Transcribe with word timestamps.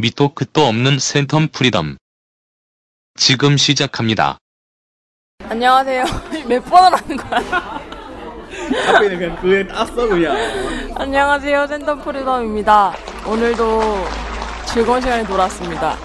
밑도 0.00 0.32
끝도 0.34 0.64
없는 0.66 0.98
센텀 0.98 1.50
프리덤. 1.52 1.96
지금 3.16 3.56
시작합니다. 3.56 4.38
안녕하세요. 5.48 6.04
몇 6.48 6.64
번을 6.64 6.96
하는 6.98 7.16
거야? 7.16 7.80
앞에는 8.94 9.18
그냥 9.18 9.36
그에 9.40 9.66
땄어 9.66 10.06
그냥. 10.06 10.36
안녕하세요. 10.94 11.66
센텀 11.66 12.04
프리덤입니다. 12.04 12.94
오늘도 13.26 13.80
즐거운 14.66 15.00
시간이 15.00 15.26
돌아왔습니다. 15.26 15.96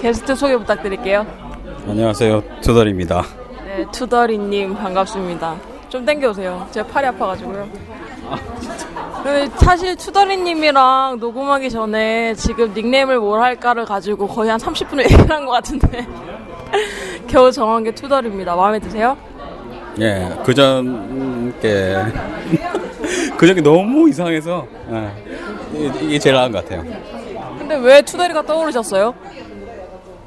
게스트 0.00 0.36
소개 0.36 0.56
부탁드릴게요. 0.56 1.26
안녕하세요 1.88 2.60
투덜입니다. 2.60 3.24
네, 3.64 3.84
투더리님 3.92 4.76
반갑습니다. 4.76 5.56
좀 5.88 6.04
땡겨오세요. 6.04 6.68
제가 6.70 6.86
팔이 6.86 7.06
아파가지고요. 7.08 7.68
근데 7.68 8.91
사실 9.56 9.96
투더리님이랑 9.96 11.18
녹음하기 11.20 11.70
전에 11.70 12.34
지금 12.34 12.72
닉네임을 12.74 13.18
뭘 13.20 13.40
할까를 13.40 13.84
가지고 13.84 14.26
거의 14.26 14.50
한 14.50 14.58
30분을 14.58 15.04
얘기를 15.10 15.30
한 15.30 15.44
것 15.46 15.52
같은데 15.52 16.06
겨우 17.28 17.50
정한 17.52 17.84
게 17.84 17.92
투더리입니다. 17.94 18.56
마음에 18.56 18.78
드세요? 18.78 19.16
예, 20.00 20.28
그전께 20.44 21.96
그전게 23.36 23.60
너무 23.60 24.08
이상해서 24.08 24.66
예, 24.90 25.10
이게- 26.00 26.18
제일 26.18 26.34
나은 26.36 26.50
것 26.52 26.64
같아요. 26.64 26.82
근데 27.58 27.76
왜 27.76 28.02
투더리가 28.02 28.42
떠오르셨어요? 28.42 29.14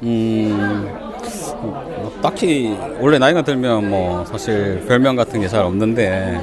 음, 0.02 0.88
뭐 1.62 1.85
딱히 2.22 2.76
원래 3.00 3.18
나이가 3.18 3.42
들면 3.42 3.90
뭐 3.90 4.24
사실 4.24 4.84
별명 4.88 5.16
같은 5.16 5.40
게 5.40 5.48
잘 5.48 5.62
없는데 5.62 6.40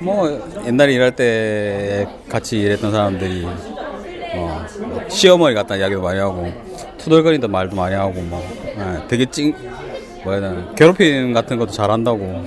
뭐 0.00 0.40
옛날에 0.66 0.92
일할 0.92 1.14
때 1.16 2.06
같이 2.28 2.60
일했던 2.60 2.90
사람들이 2.92 3.44
어, 4.34 4.66
뭐 4.86 5.00
시어머니 5.08 5.54
같다는 5.54 5.80
이야기도 5.80 6.00
많이 6.00 6.18
하고 6.18 6.50
투덜거린다 6.98 7.48
말도 7.48 7.76
많이 7.76 7.94
하고 7.94 8.12
뭐 8.22 8.42
예, 8.66 9.06
되게 9.08 9.26
찡 9.26 9.52
뭐야 10.24 10.40
되나 10.40 10.66
괴롭힘 10.76 11.32
같은 11.32 11.58
것도 11.58 11.72
잘한다고 11.72 12.44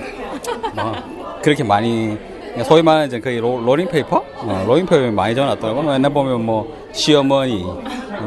막 0.74 1.42
그렇게 1.42 1.62
많이 1.62 2.16
소위 2.64 2.82
말하는 2.82 3.08
이제 3.08 3.20
거의 3.20 3.38
로, 3.40 3.60
롤링 3.60 3.88
페이퍼? 3.88 4.24
어, 4.36 4.64
롤링 4.66 4.86
페이퍼 4.86 5.10
많이 5.10 5.34
적어놨더라고. 5.34 5.82
뭐 5.82 5.92
옛날 5.92 6.12
보면 6.12 6.44
뭐 6.46 6.72
시어머니, 6.92 7.64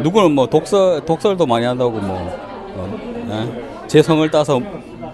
누구는 0.03 0.33
뭐 0.33 0.47
독설 0.47 1.05
독설도 1.05 1.45
많이 1.45 1.65
한다고 1.65 1.91
뭐 1.91 2.17
어, 2.75 3.27
예? 3.31 3.66
제 3.87 4.01
성을 4.01 4.29
따서 4.31 4.61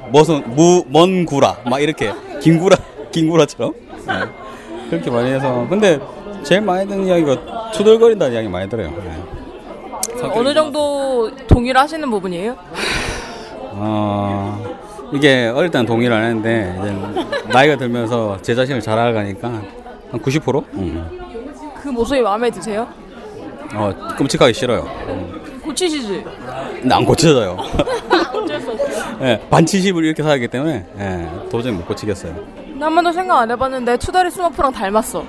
무슨 0.10 0.44
무먼 0.56 1.26
구라 1.26 1.58
막 1.66 1.82
이렇게 1.82 2.12
김구라 2.42 2.76
김구라처럼 3.12 3.74
예. 4.10 4.90
그렇게 4.90 5.10
많이 5.10 5.32
해서 5.32 5.66
근데 5.70 6.00
제일 6.44 6.62
많이 6.62 6.88
듣는 6.88 7.08
이야기가 7.08 7.72
투덜거린다는 7.72 8.34
이야기 8.34 8.48
많이 8.48 8.70
들어요. 8.70 8.94
예. 9.06 9.34
어느 10.34 10.54
정도 10.54 11.30
동의를 11.48 11.80
하시는 11.80 12.10
부분이에요? 12.10 12.56
어, 13.76 14.76
이게 15.14 15.52
어릴 15.54 15.70
때는 15.70 15.86
동의를 15.86 16.16
안 16.16 16.24
했는데 16.24 16.76
나이가 17.52 17.76
들면서 17.78 18.38
제 18.42 18.56
자신을 18.56 18.82
잘 18.82 18.98
알아가니까 18.98 19.48
한 20.12 20.22
90%? 20.22 20.64
음. 20.74 21.20
그 21.82 21.90
모습이 21.90 22.22
마음에 22.22 22.50
드세요? 22.50 22.88
어, 23.74 23.92
끔찍하기 24.18 24.54
싫어요. 24.54 24.88
고치시지? 25.64 26.26
안 26.90 27.06
고쳐져요. 27.06 27.58
어쩔 28.34 28.62
수 28.62 28.72
없어요. 28.72 29.18
예, 29.22 29.40
반치십을 29.50 30.04
이렇게 30.04 30.22
살기 30.24 30.48
때문에 30.50 30.86
예, 31.00 31.30
도저히 31.50 31.72
못 31.72 31.86
고치겠어요. 31.88 32.36
한 32.80 32.96
번도 32.96 33.12
생각 33.14 33.40
안 33.40 33.50
해봤는데 33.52 33.98
투다리 33.98 34.30
스머프랑 34.30 34.72
닮았어. 34.74 35.24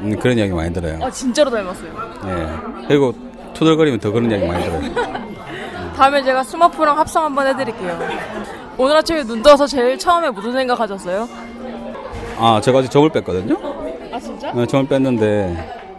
음, 0.00 0.18
그런 0.18 0.36
이야기 0.38 0.52
많이 0.52 0.72
들어요. 0.72 0.98
아 1.02 1.10
진짜로 1.10 1.50
닮았어요. 1.50 1.92
예. 2.26 2.86
그리고 2.88 3.14
투덜거리면 3.54 4.00
더 4.00 4.10
그런 4.10 4.30
이야기 4.30 4.46
많이 4.46 4.64
들어요. 4.64 4.80
다음에 5.96 6.22
제가 6.22 6.42
스머프랑 6.42 6.98
합성 6.98 7.24
한번 7.24 7.46
해드릴게요. 7.46 7.98
오늘 8.78 8.96
아침에 8.96 9.22
눈 9.24 9.42
떠서 9.42 9.66
제일 9.66 9.98
처음에 9.98 10.30
무슨 10.30 10.52
생각하셨어요? 10.52 11.28
아, 12.38 12.58
제가 12.62 12.78
아직 12.78 12.90
점을 12.90 13.06
뺐거든요. 13.10 13.54
아 14.12 14.18
진짜? 14.18 14.50
네, 14.52 14.66
점을 14.66 14.86
뺐는데 14.88 15.89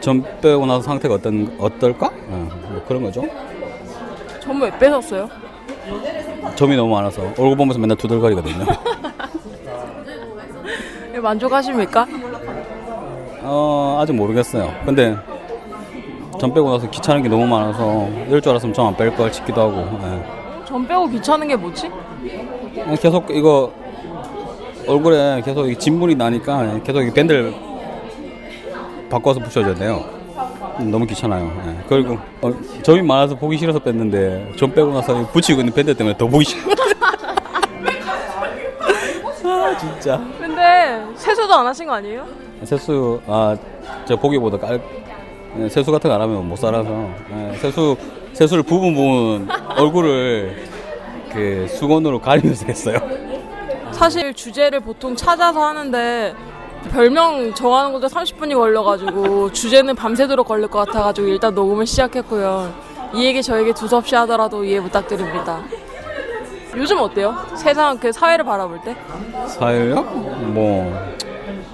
점 0.00 0.24
빼고 0.40 0.66
나서 0.66 0.82
상태가 0.82 1.14
어떤 1.14 1.54
어떨까? 1.58 2.06
어, 2.28 2.48
뭐 2.70 2.82
그런 2.86 3.02
거죠. 3.02 3.22
전부 4.40 4.64
왜 4.64 4.78
뺏었어요? 4.78 5.28
점이 6.56 6.76
너무 6.76 6.94
많아서 6.94 7.22
얼굴 7.38 7.56
보면서 7.56 7.78
맨날 7.78 7.96
투덜거리거든요. 7.96 8.64
만족하십니까? 11.20 12.06
어, 13.42 13.98
아직 14.00 14.12
모르겠어요. 14.14 14.72
근데 14.84 15.16
점 16.38 16.54
빼고 16.54 16.70
나서 16.70 16.88
귀찮은 16.90 17.22
게 17.22 17.28
너무 17.28 17.46
많아서 17.46 18.08
이럴 18.28 18.40
줄 18.40 18.50
알았으면 18.50 18.72
점 18.74 18.86
안 18.86 18.96
뺄 18.96 19.14
걸 19.16 19.32
싶기도 19.32 19.62
하고. 19.62 19.98
예. 20.06 20.64
전 20.64 20.86
빼고 20.86 21.08
귀찮은 21.08 21.48
게 21.48 21.56
뭐지? 21.56 21.90
그냥 22.72 22.94
계속 23.00 23.28
이거 23.30 23.72
얼굴에 24.86 25.42
계속 25.44 25.68
이 25.68 25.76
진물이 25.76 26.14
나니까 26.14 26.80
계속 26.84 27.02
이 27.02 27.12
밴드를 27.12 27.52
바꿔서 29.08 29.40
붙여줘야 29.40 29.74
돼요. 29.74 30.04
너무 30.80 31.06
귀찮아요. 31.06 31.50
예. 31.66 31.84
그리고 31.88 32.18
어, 32.40 32.52
점이 32.82 33.02
많아서 33.02 33.34
보기 33.34 33.58
싫어서 33.58 33.78
뺐는데 33.80 34.52
점 34.56 34.72
빼고 34.72 34.92
나서 34.92 35.20
이 35.20 35.24
붙이고 35.32 35.60
있는 35.60 35.72
밴드 35.74 35.94
때문에 35.94 36.16
더 36.16 36.26
보기 36.26 36.44
싫어. 36.44 36.62
아 39.44 39.76
진짜. 39.76 40.20
근데 40.38 41.04
세수도 41.16 41.54
안 41.54 41.66
하신 41.66 41.86
거 41.86 41.94
아니에요? 41.94 42.26
세수 42.64 43.20
아저 43.26 44.16
보기보다 44.16 44.58
깔 44.58 44.80
예, 45.58 45.68
세수 45.68 45.90
같은 45.90 46.08
거 46.10 46.14
안 46.14 46.20
하면 46.22 46.46
못 46.48 46.56
살아서 46.56 47.08
예, 47.32 47.56
세수 47.56 47.96
세수를 48.34 48.62
부분 48.62 48.94
부분 48.94 49.48
얼굴을 49.76 50.64
그 51.32 51.66
수건으로 51.68 52.20
가리면서 52.20 52.66
했어요. 52.66 52.98
사실 53.92 54.32
주제를 54.34 54.80
보통 54.80 55.16
찾아서 55.16 55.64
하는데 55.64 56.34
별명 56.90 57.52
정하는 57.54 57.92
것도 57.92 58.06
30분이 58.06 58.54
걸려가지고 58.54 59.52
주제는 59.52 59.94
밤새도록 59.94 60.46
걸릴 60.46 60.68
것 60.68 60.86
같아가지고 60.86 61.28
일단 61.28 61.54
녹음을 61.54 61.86
시작했고요. 61.86 62.72
이 63.14 63.24
얘기 63.24 63.42
저에게 63.42 63.72
두섭시 63.72 64.14
하더라도 64.16 64.64
이해 64.64 64.80
부탁드립니다. 64.80 65.60
요즘 66.76 66.98
어때요? 67.00 67.34
세상 67.56 67.98
그 67.98 68.12
사회를 68.12 68.44
바라볼 68.44 68.80
때? 68.84 68.96
사회요? 69.48 70.02
뭐 70.02 70.92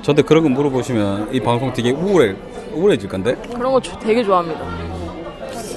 저한테 0.03 0.23
그런 0.23 0.43
거 0.45 0.49
물어보시면 0.49 1.31
이 1.35 1.41
방송 1.41 1.73
되게 1.73 1.91
우울해 1.91 2.35
우울해질 2.73 3.09
건데. 3.09 3.35
그런 3.55 3.73
거 3.73 3.81
조- 3.81 3.99
되게 3.99 4.23
좋아합니다. 4.25 4.61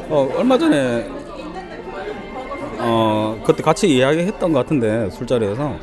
어 0.10 0.30
얼마 0.38 0.58
전에 0.58 1.08
어 2.80 3.38
그때 3.46 3.62
같이 3.62 3.88
이야기했던 3.90 4.54
것 4.54 4.60
같은데 4.60 5.10
술자리에서 5.10 5.76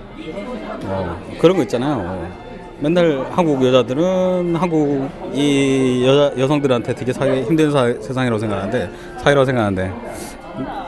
어 0.87 1.21
그런 1.41 1.57
거 1.57 1.63
있잖아요. 1.65 2.44
어, 2.75 2.79
맨날 2.81 3.27
한국 3.31 3.65
여자들은 3.65 4.57
한국 4.57 5.09
이 5.33 6.05
여자 6.07 6.33
여성들한테 6.39 6.95
되게 6.95 7.13
살기 7.13 7.43
힘든 7.43 7.71
사, 7.71 7.87
세상이라고 8.01 8.39
생각하는데 8.39 8.91
사회라고 9.19 9.45
생각하는데 9.45 9.93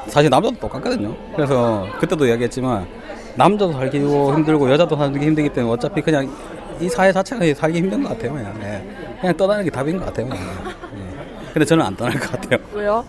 사실 0.09 0.31
남자도 0.31 0.57
똑같거든요. 0.59 1.15
그래서 1.35 1.87
그때도 1.99 2.27
이야기했지만 2.27 2.87
남자도 3.37 3.73
살기 3.73 3.99
힘들고 3.99 4.71
여자도 4.71 4.97
살기 4.97 5.25
힘들기 5.25 5.49
때문에 5.51 5.73
어차피 5.75 6.01
그냥 6.01 6.31
이 6.81 6.89
사회 6.89 7.13
자체가 7.13 7.43
살기 7.55 7.79
힘든 7.79 8.03
것 8.03 8.11
같아요. 8.11 8.33
그냥, 8.35 8.55
예. 8.63 8.83
그냥 9.21 9.37
떠나는 9.37 9.65
게 9.65 9.71
답인 9.71 9.99
것 9.99 10.07
같아요. 10.07 10.29
그냥. 10.29 10.45
예. 10.45 11.53
근데 11.53 11.65
저는 11.65 11.85
안 11.85 11.97
떠날 11.97 12.19
것 12.19 12.31
같아요. 12.33 12.61
왜요? 12.75 13.05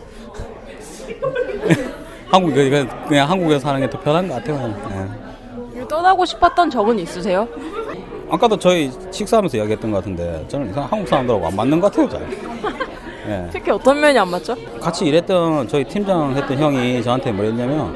한국 2.31 2.53
그냥, 2.53 2.87
그냥 3.07 3.29
한국에서 3.29 3.59
사는 3.59 3.79
게 3.81 3.89
더 3.89 3.99
편한 3.99 4.27
것 4.27 4.35
같아요. 4.35 4.73
그냥. 4.87 5.27
떠나고 5.87 6.25
싶었던 6.25 6.69
적은 6.69 6.99
있으세요? 6.99 7.47
예. 8.27 8.33
아까도 8.33 8.57
저희 8.57 8.91
식사하면서 9.11 9.57
이야기했던 9.57 9.91
것 9.91 9.97
같은데 9.97 10.45
저는 10.47 10.69
이상 10.69 10.83
한국 10.85 11.07
사람들하고 11.07 11.47
안 11.47 11.55
맞는 11.55 11.79
것 11.79 11.91
같아요. 11.91 12.09
잘. 12.09 12.21
예. 13.27 13.47
특히 13.51 13.71
어떤 13.71 13.99
면이 13.99 14.17
안 14.17 14.29
맞죠? 14.29 14.55
같이 14.79 15.05
일했던 15.05 15.67
저희 15.67 15.83
팀장 15.83 16.35
했던 16.35 16.57
형이 16.57 17.01
저한테 17.03 17.31
뭐랬냐면 17.31 17.95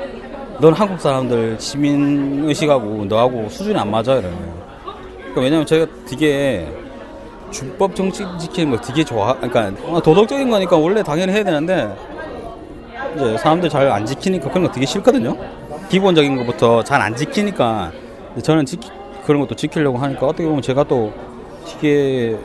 넌 0.60 0.74
한국 0.74 1.00
사람들 1.00 1.58
시민 1.60 2.44
의식하고 2.48 3.06
너하고 3.06 3.50
수준이 3.50 3.78
안 3.78 3.90
맞아 3.90 4.14
거예요. 4.16 4.62
그러니까 5.20 5.42
왜냐면 5.42 5.66
저희가 5.66 5.88
되게 6.08 6.68
준법 7.52 7.96
정치 7.96 8.26
지키는 8.40 8.72
거 8.72 8.82
되게 8.82 9.04
좋아. 9.04 9.34
그러니까 9.36 10.02
도덕적인 10.02 10.50
거니까 10.50 10.78
원래 10.78 11.02
당연히 11.04 11.34
해야 11.34 11.44
되는데 11.44 11.90
이제 13.16 13.38
사람들 13.38 13.70
잘 13.70 13.90
안 13.92 14.06
지키니까 14.06 14.50
그런 14.50 14.64
거 14.66 14.72
되게 14.72 14.86
싫거든요. 14.86 15.36
기본적인 15.90 16.38
것부터 16.38 16.84
잘 16.84 17.02
안 17.02 17.16
지키니까 17.16 17.92
저는 18.44 18.66
지키, 18.66 18.90
그런 19.26 19.42
것도 19.42 19.56
지키려고 19.56 19.98
하니까 19.98 20.26
어떻게 20.28 20.46
보면 20.46 20.62
제가 20.62 20.84
또 20.84 21.14
되게 21.66 22.38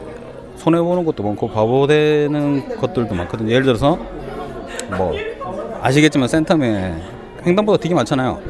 손해 0.57 0.81
보는 0.81 1.05
것도 1.05 1.23
많고 1.23 1.49
바보 1.49 1.87
되는 1.87 2.77
것들도 2.79 3.15
많거든요. 3.15 3.51
예를 3.51 3.65
들어서 3.65 3.99
뭐 4.97 5.15
아시겠지만 5.83 6.29
센텀에 6.29 6.95
횡단보도 7.47 7.79
되게 7.79 7.95
많잖아요. 7.95 8.41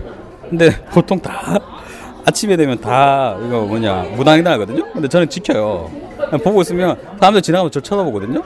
근데 0.49 0.70
보통 0.93 1.19
다 1.20 1.58
아침에 2.25 2.56
되면 2.56 2.78
다 2.81 3.37
이거 3.46 3.62
뭐냐 3.62 4.06
무단횡단 4.17 4.52
하거든요. 4.55 4.84
근데 4.93 5.08
저는 5.08 5.29
지켜요. 5.29 5.90
보고 6.43 6.61
있으면 6.62 6.96
사람들 7.19 7.43
지나가면 7.43 7.70
저 7.70 7.81
쳐다보거든요. 7.81 8.43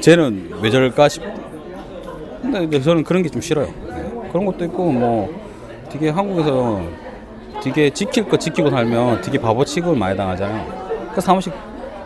쟤는 0.00 0.50
왜 0.62 0.70
저럴까 0.70 1.08
싶 1.08 1.22
근데 2.42 2.80
저는 2.80 3.04
그런 3.04 3.22
게 3.22 3.28
좀 3.28 3.40
싫어요. 3.40 3.66
네. 3.66 4.28
그런 4.30 4.46
것도 4.46 4.64
있고 4.66 4.90
뭐 4.92 5.28
되게 5.90 6.08
한국에서 6.10 6.82
되게 7.64 7.88
지킬 7.88 8.28
거 8.28 8.36
지키고 8.36 8.68
살면 8.68 9.22
되게 9.22 9.38
바보 9.38 9.64
취급을 9.64 9.96
많이 9.96 10.14
당하잖아요. 10.14 11.10
그 11.14 11.20
사무실 11.22 11.50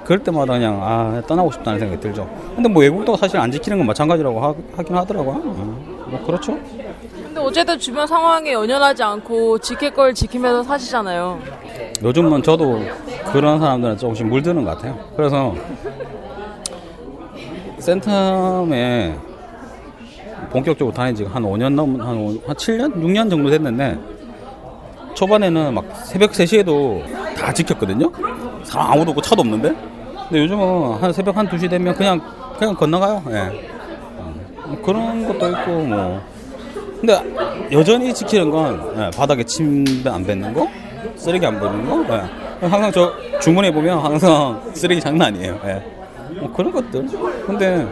그럴 0.04 0.20
때마다 0.20 0.52
그냥 0.52 0.78
아 0.80 1.20
떠나고 1.26 1.50
싶다는 1.50 1.80
생각이 1.80 2.00
들죠. 2.00 2.30
근데 2.54 2.68
뭐 2.68 2.80
외국도 2.80 3.16
사실 3.16 3.38
안 3.38 3.50
지키는 3.50 3.78
건 3.78 3.86
마찬가지라고 3.88 4.40
하, 4.40 4.82
긴 4.84 4.96
하더라고요. 4.96 5.34
음, 5.34 6.04
뭐 6.10 6.22
그렇죠. 6.24 6.56
근데 7.24 7.40
어쨌든 7.40 7.76
주변 7.76 8.06
상황에 8.06 8.52
연연하지 8.52 9.02
않고 9.02 9.58
지킬 9.58 9.92
걸 9.92 10.14
지키면서 10.14 10.62
사시잖아요. 10.62 11.40
요즘은 12.04 12.44
저도 12.44 12.80
그런 13.32 13.58
사람들은 13.58 13.98
조금씩 13.98 14.28
물드는 14.28 14.62
것 14.62 14.76
같아요. 14.76 14.96
그래서 15.16 15.56
센텀에 17.80 19.18
본격적으로 20.50 20.94
다닌 20.94 21.16
지가 21.16 21.30
한 21.30 21.42
5년 21.42 21.74
넘은, 21.74 22.00
한, 22.00 22.16
5, 22.16 22.28
한 22.46 22.56
7년? 22.56 22.94
6년 22.94 23.28
정도 23.28 23.50
됐는데, 23.50 23.98
초반에는 25.18 25.74
막 25.74 25.84
새벽 26.04 26.30
3시에도 26.30 27.02
다 27.34 27.52
지켰거든요? 27.52 28.12
사람 28.62 28.92
아무도 28.92 29.10
없고 29.10 29.20
차도 29.20 29.40
없는데? 29.40 29.74
근데 30.28 30.42
요즘은 30.44 31.02
한 31.02 31.12
새벽 31.12 31.36
한 31.36 31.48
2시 31.48 31.68
되면 31.68 31.92
그냥, 31.96 32.20
그냥 32.56 32.72
건너가요. 32.76 33.20
예. 33.30 33.68
뭐 34.64 34.80
그런 34.84 35.26
것도 35.26 35.48
있고, 35.50 35.70
뭐. 35.82 36.20
근데 37.00 37.20
여전히 37.72 38.14
지키는 38.14 38.48
건 38.50 38.92
예, 38.96 39.10
바닥에 39.16 39.42
침대 39.42 40.08
안 40.08 40.24
뱉는 40.24 40.54
거, 40.54 40.68
쓰레기 41.16 41.44
안 41.44 41.58
버리는 41.58 41.84
거. 42.06 42.14
예. 42.14 42.66
항상 42.68 42.92
저 42.92 43.12
주문해 43.40 43.72
보면 43.72 43.98
항상 43.98 44.62
쓰레기 44.72 45.00
장난 45.00 45.34
아니에요. 45.34 45.58
예. 45.64 45.82
뭐 46.38 46.52
그런 46.52 46.70
것들. 46.70 47.08
근데 47.44 47.88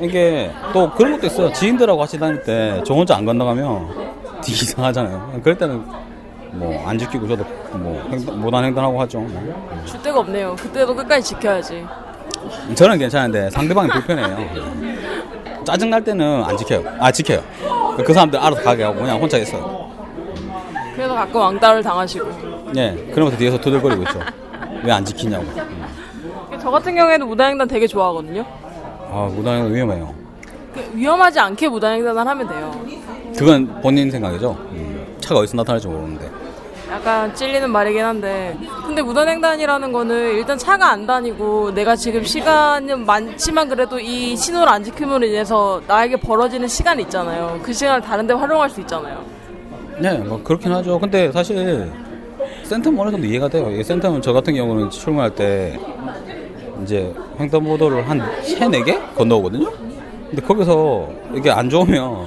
이게 0.00 0.52
또 0.72 0.88
그런 0.92 1.12
것도 1.14 1.26
있어요. 1.26 1.52
지인들하고 1.52 1.98
같이 1.98 2.16
다닐 2.16 2.40
때 2.44 2.80
저 2.86 2.94
혼자 2.94 3.16
안 3.16 3.24
건너가면 3.24 4.19
되게 4.40 4.52
이상하잖아요. 4.52 5.40
그럴 5.42 5.56
때는 5.56 5.84
뭐 6.52 6.88
안 6.88 6.98
지키고 6.98 7.28
저도 7.28 7.44
뭐 7.72 8.02
횡단, 8.10 8.40
무단 8.40 8.64
횡단하고 8.64 9.00
하죠. 9.02 9.24
줄 9.86 10.02
데가 10.02 10.18
없네요. 10.20 10.56
그때도 10.56 10.94
끝까지 10.94 11.22
지켜야지. 11.22 11.86
저는 12.74 12.98
괜찮은데 12.98 13.50
상대방이 13.50 13.88
불편해요. 13.90 15.64
짜증 15.64 15.90
날 15.90 16.02
때는 16.02 16.42
안 16.44 16.56
지켜요. 16.56 16.82
아 16.98 17.10
지켜요. 17.12 17.42
그 18.04 18.12
사람들 18.12 18.38
알아서 18.38 18.62
가게 18.62 18.82
하고 18.82 18.98
그냥 19.00 19.20
혼자 19.20 19.36
있어요. 19.38 19.90
그래서 20.94 21.14
가끔 21.14 21.40
왕따를 21.40 21.82
당하시고. 21.82 22.72
예, 22.76 23.10
그러면서 23.12 23.36
뒤에서 23.38 23.60
두들거리고 23.60 24.02
있죠. 24.04 24.18
왜 24.82 24.90
안 24.92 25.04
지키냐고. 25.04 25.44
저 26.60 26.70
같은 26.70 26.94
경우에는 26.94 27.26
무단횡단 27.28 27.68
되게 27.68 27.86
좋아하거든요. 27.86 28.44
아 29.12 29.28
무단 29.32 29.56
횡단 29.58 29.74
위험해요. 29.74 30.14
그 30.74 30.90
위험하지 30.94 31.38
않게 31.40 31.68
무단횡단을 31.68 32.26
하면 32.26 32.48
돼요. 32.48 32.84
그건 33.36 33.80
본인 33.80 34.10
생각이죠. 34.10 34.56
음, 34.72 35.16
차가 35.20 35.40
어디서 35.40 35.56
나타날지 35.56 35.88
모르는데. 35.88 36.30
약간 36.90 37.32
찔리는 37.34 37.70
말이긴 37.70 38.02
한데 38.04 38.56
근데 38.84 39.00
무단횡단이라는 39.00 39.92
거는 39.92 40.34
일단 40.34 40.58
차가 40.58 40.90
안 40.90 41.06
다니고 41.06 41.72
내가 41.72 41.94
지금 41.94 42.24
시간은 42.24 43.06
많지만 43.06 43.68
그래도 43.68 44.00
이 44.00 44.36
신호를 44.36 44.68
안 44.68 44.82
지킴으로 44.82 45.24
인해서 45.24 45.80
나에게 45.86 46.16
벌어지는 46.16 46.66
시간이 46.66 47.04
있잖아요 47.04 47.60
그 47.62 47.72
시간을 47.72 48.00
다른 48.00 48.26
데 48.26 48.34
활용할 48.34 48.68
수 48.68 48.80
있잖아요 48.80 49.24
네, 50.00 50.16
뭐 50.16 50.42
그렇긴 50.42 50.72
하죠. 50.72 50.98
근데 50.98 51.30
사실 51.30 51.92
센터는 52.64 52.98
어느 52.98 53.10
정도 53.10 53.26
이해가 53.26 53.48
돼요. 53.48 53.70
이 53.70 53.84
센터는 53.84 54.22
저 54.22 54.32
같은 54.32 54.54
경우는 54.54 54.88
출근할 54.88 55.34
때 55.34 55.78
이제 56.82 57.14
횡단보도를 57.38 58.08
한 58.08 58.22
세네 58.42 58.82
개 58.84 58.98
건너오거든요. 59.14 59.70
근데 60.30 60.40
거기서 60.42 61.06
이게 61.34 61.50
안 61.50 61.68
좋으면 61.68 62.26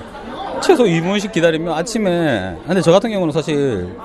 최소 0.65 0.83
2분씩 0.85 1.31
기다리면 1.31 1.73
아침에 1.73 2.55
근데 2.65 2.81
저 2.81 2.91
같은 2.91 3.09
경우는 3.11 3.31
사실 3.31 3.95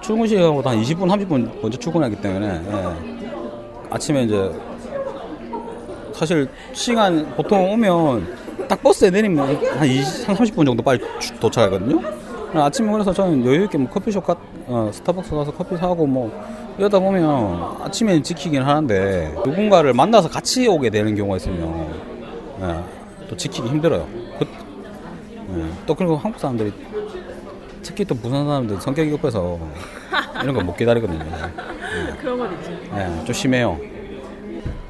출근 0.00 0.26
시간보다 0.26 0.70
한 0.70 0.80
20분, 0.82 1.08
30분 1.08 1.60
먼저 1.62 1.78
출근하기 1.78 2.16
때문에 2.16 2.46
예. 2.46 2.96
아침에 3.90 4.22
이제 4.24 4.50
사실 6.12 6.48
시간 6.72 7.26
보통 7.36 7.70
오면 7.72 8.66
딱 8.68 8.82
버스에 8.82 9.10
내리면 9.10 9.56
한 9.78 9.86
20, 9.88 10.28
한 10.28 10.36
30분 10.36 10.66
정도 10.66 10.82
빨리 10.82 11.00
주- 11.20 11.38
도착하거든요. 11.40 12.00
아침에 12.54 12.92
그래서 12.92 13.12
저는 13.12 13.44
여유 13.46 13.64
있게 13.64 13.78
뭐 13.78 13.88
커피숍 13.90 14.24
가, 14.26 14.36
어, 14.66 14.90
스타벅스 14.92 15.34
가서 15.34 15.52
커피 15.52 15.76
사고 15.76 16.06
뭐 16.06 16.30
이러다 16.78 16.98
보면 16.98 17.76
아침에 17.82 18.20
지키긴 18.22 18.62
하는데 18.62 19.34
누군가를 19.44 19.94
만나서 19.94 20.28
같이 20.28 20.68
오게 20.68 20.90
되는 20.90 21.14
경우가 21.14 21.36
있으면 21.38 21.86
예, 22.60 23.26
또 23.28 23.36
지키기 23.36 23.68
힘들어요. 23.68 24.06
그, 25.52 25.60
예, 25.60 25.72
또 25.86 25.94
그리고 25.94 26.16
한국 26.16 26.38
사람들이 26.38 26.72
특히 27.82 28.04
또 28.04 28.14
부산 28.14 28.44
사람들 28.46 28.80
성격이 28.80 29.10
급해서 29.12 29.58
이런 30.42 30.54
거 30.54 30.62
못 30.62 30.76
기다리거든요. 30.76 31.20
그런 32.20 32.38
건 32.38 32.52
있지 32.54 32.70
예, 32.94 33.24
좀 33.24 33.32
심해요. 33.34 33.78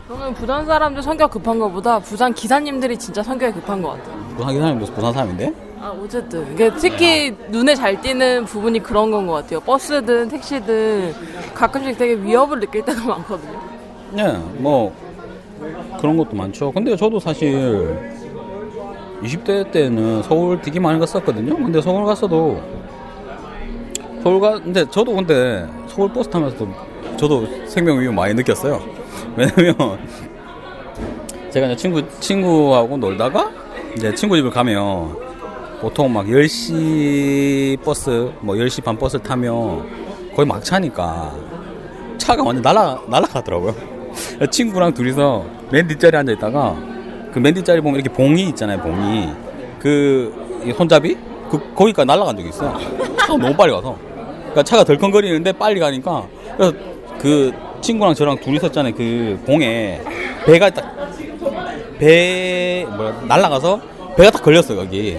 그러면 0.07 0.35
부산 0.35 0.67
사람들 0.67 1.03
성격 1.03 1.31
급한 1.31 1.59
것보다 1.59 1.99
부산 1.99 2.33
기사님들이 2.35 2.97
진짜 2.99 3.23
성격이 3.23 3.55
급한 3.55 3.81
것 3.81 3.91
같아요 3.91 4.23
부산 4.37 4.55
사람이 4.61 4.85
부산 4.87 5.13
사람인데? 5.13 5.53
아 5.81 5.89
어쨌든 6.01 6.53
이게 6.53 6.71
특히 6.79 7.35
눈에 7.49 7.75
잘 7.75 8.01
띄는 8.01 8.45
부분이 8.45 8.81
그런 8.81 9.11
건 9.11 9.27
것 9.27 9.33
같아요 9.35 9.59
버스든 9.61 10.29
택시든 10.29 11.15
가끔씩 11.55 11.97
되게 11.99 12.15
위협을 12.15 12.61
느낄 12.61 12.85
때가 12.85 13.01
많거든요 13.09 13.61
네, 14.13 14.33
뭐 14.59 14.95
그런 15.99 16.17
것도 16.19 16.37
많죠. 16.37 16.71
근데 16.73 16.95
저도 16.97 17.19
사실 17.19 17.97
20대 19.23 19.71
때는 19.71 20.23
서울 20.23 20.61
되게 20.61 20.81
많이 20.81 20.99
갔었거든요. 20.99 21.57
근데 21.57 21.81
서울 21.81 22.05
갔어도 22.05 22.61
서울 24.23 24.41
가 24.41 24.53
근데 24.61 24.85
저도 24.89 25.15
근데 25.15 25.67
서울 25.89 26.13
버스 26.13 26.29
타면서도 26.31 26.69
저도 27.17 27.47
생명 27.67 28.01
위험 28.01 28.15
많이 28.15 28.35
느꼈어요. 28.35 28.81
왜냐면 29.37 29.99
제가 31.51 31.67
이제 31.67 31.77
친구 31.77 32.03
친구하고 32.21 32.97
놀다가 32.97 33.51
이제 33.97 34.15
친구 34.15 34.37
집을 34.37 34.51
가면 34.51 35.17
보통 35.81 36.13
막 36.13 36.27
10시 36.27 37.83
버스 37.83 38.31
뭐 38.41 38.55
10시 38.55 38.83
반 38.83 38.97
버스 38.97 39.19
타면 39.19 39.85
거의 40.35 40.47
막 40.47 40.63
차니까 40.65 41.35
차가 42.19 42.43
완전 42.43 42.63
날아 42.63 43.03
날아가더라고요. 43.09 43.75
친구랑 44.51 44.95
둘이서 44.95 45.45
맨 45.71 45.87
뒷자리에 45.89 46.21
앉아 46.21 46.33
있다가 46.33 46.92
그맨 47.33 47.55
뒷자리 47.55 47.81
보면 47.81 48.01
이렇게 48.01 48.13
봉이 48.15 48.43
있잖아요, 48.51 48.79
봉이. 48.81 49.29
그이 49.79 50.73
손잡이 50.77 51.17
그 51.51 51.75
거기까지 51.75 52.07
날아간 52.07 52.37
적이 52.37 52.49
있어요. 52.51 52.79
차가 53.19 53.37
너무 53.37 53.55
빨리 53.57 53.73
가서. 53.73 53.97
그러니까 54.41 54.63
차가 54.63 54.85
덜컹거리는데 54.85 55.53
빨리 55.53 55.81
가니까 55.81 56.27
그래서 56.57 56.73
그 57.19 57.53
친구랑 57.81 58.15
저랑 58.15 58.39
둘이 58.41 58.59
섰잖아요. 58.59 58.95
그 58.95 59.41
봉에 59.47 60.01
배가 60.47 60.71
딱 60.71 61.03
배 62.03 62.85
뭐야 62.97 63.23
날아가서 63.29 63.81
배가 64.17 64.31
딱 64.33 64.43
걸렸어요 64.43 64.81
여기. 64.81 65.13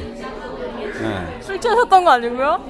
네. 1.01 1.37
술 1.39 1.59
취하셨던 1.59 2.03
거 2.03 2.11
아니고요? 2.11 2.61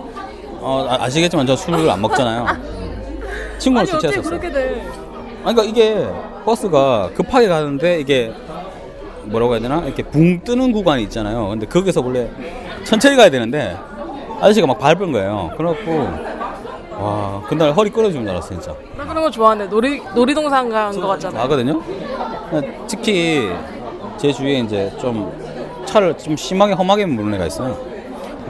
어, 0.59 0.85
아, 0.88 1.03
아시겠지만 1.05 1.47
저 1.47 1.55
술을 1.55 1.89
안 1.89 2.00
먹잖아요. 2.00 2.45
아니 3.75 3.88
술 3.88 4.00
취했었어요. 4.00 4.39
돼 4.39 4.83
아니, 5.43 5.55
그러니까 5.55 5.63
이게 5.63 6.07
버스가 6.45 7.09
급하게 7.15 7.47
가는데 7.47 8.00
이게 8.01 8.31
뭐라고 9.25 9.53
해야 9.53 9.62
되나? 9.62 9.82
이렇게 9.86 10.03
붕 10.03 10.42
뜨는 10.44 10.72
구간이 10.72 11.03
있잖아요. 11.03 11.50
근데 11.50 11.65
거기서 11.65 12.01
원래 12.01 12.30
천천히 12.84 13.15
가야 13.15 13.30
되는데 13.30 13.75
아저씨가 14.42 14.68
막 14.68 14.77
밟은 14.80 15.12
거예요. 15.12 15.51
그래갖고 15.58 16.08
와 17.00 17.42
그날 17.48 17.72
허리 17.74 17.89
끊어지는 17.89 18.24
줄 18.25 18.32
알았어 18.32 18.50
진짜. 18.50 18.74
나 18.98 19.06
그런 19.06 19.24
거 19.24 19.30
좋아하는데 19.32 19.70
놀이 19.70 20.01
놀이동산 20.15 20.70
간 20.70 20.92
거 20.94 21.08
같잖아요 21.08 21.42
나거든요. 21.44 21.82
특히 22.88 23.50
제 24.18 24.32
주위에 24.32 24.60
이제 24.60 24.92
좀 25.00 25.32
차를 25.86 26.18
좀 26.18 26.36
심하게 26.38 26.74
험하게 26.74 27.06
모르는 27.06 27.36
애가 27.36 27.48
있어요. 27.48 27.77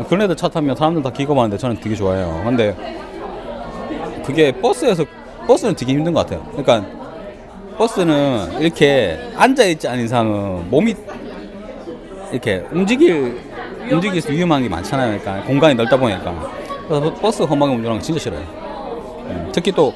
그런 0.08 0.24
애들 0.24 0.36
차 0.36 0.50
타면 0.50 0.76
사람들 0.76 1.04
다 1.04 1.10
기겁하는데 1.12 1.58
저는 1.58 1.78
되게 1.80 1.96
좋아해요. 1.96 2.42
근데 2.44 2.76
그게 4.26 4.52
버스에서 4.52 5.06
버스는 5.48 5.76
되게 5.76 5.94
힘든 5.94 6.14
것 6.14 6.22
같아요. 6.26 6.44
그러니까 6.56 6.84
버스는 7.78 8.60
이렇게 8.60 9.20
앉아 9.36 9.64
있지 9.66 9.88
않은 9.88 10.06
이상은 10.06 10.70
몸이 10.70 10.96
이렇게 12.32 12.66
움직일 12.72 13.42
움직일 13.92 14.22
수 14.22 14.32
위험한 14.32 14.64
게 14.64 14.70
많잖아요. 14.70 15.20
그러니까 15.20 15.46
공간이 15.46 15.76
넓다 15.76 15.98
보니까 15.98 16.52
그래서 16.88 17.14
버스 17.16 17.44
험하게 17.44 17.74
운전하는 17.74 18.00
거 18.00 18.04
진짜 18.04 18.20
싫어요. 18.20 18.40
음, 18.42 19.50
특히 19.54 19.72
또 19.72 19.94